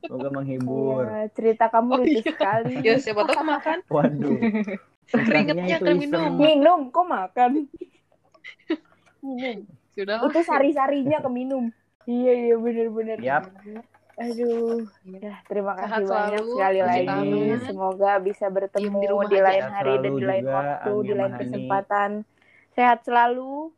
Semoga 0.00 0.28
menghibur. 0.32 1.04
Iya, 1.04 1.22
cerita 1.30 1.64
kamu 1.68 1.88
Oh, 1.88 1.98
lucu 2.00 2.10
iya. 2.10 2.22
sekali 2.24 2.74
Ya, 2.80 2.94
siapa 2.96 3.22
tahu 3.22 3.44
makan. 3.44 3.78
Waduh. 3.86 4.38
Keringetnya 5.28 5.76
iseng. 5.78 5.96
minum. 5.96 6.32
minum 6.36 6.80
kok 6.88 7.06
makan 7.06 7.50
minum 9.24 9.56
Sudah 9.90 10.16
itu 10.22 10.40
sari-sarinya 10.42 11.18
ke 11.18 11.28
minum 11.28 11.70
iya 12.04 12.32
iya 12.34 12.54
bener-bener 12.56 13.18
Yap. 13.18 13.50
Aduh 14.18 14.82
ya 15.22 15.34
terima 15.46 15.72
kasih 15.78 16.02
Sehat 16.02 16.10
banyak 16.10 16.42
selalu, 16.42 16.50
sekali 16.58 16.80
lagi. 16.82 17.06
tangan. 17.06 17.60
semoga 17.62 18.10
bisa 18.18 18.46
bertemu 18.50 18.96
di 18.98 19.06
rumah 19.06 19.28
di 19.30 19.38
aja. 19.38 19.46
lain 19.46 19.62
Sehat 19.62 19.76
hari 19.78 19.94
dan 20.02 20.12
di 20.12 20.24
lain 20.26 20.44
waktu 20.50 20.92
di 21.06 21.12
lain 21.14 21.32
kesempatan. 21.38 22.10
Sehat 22.74 22.98
selalu 23.06 23.70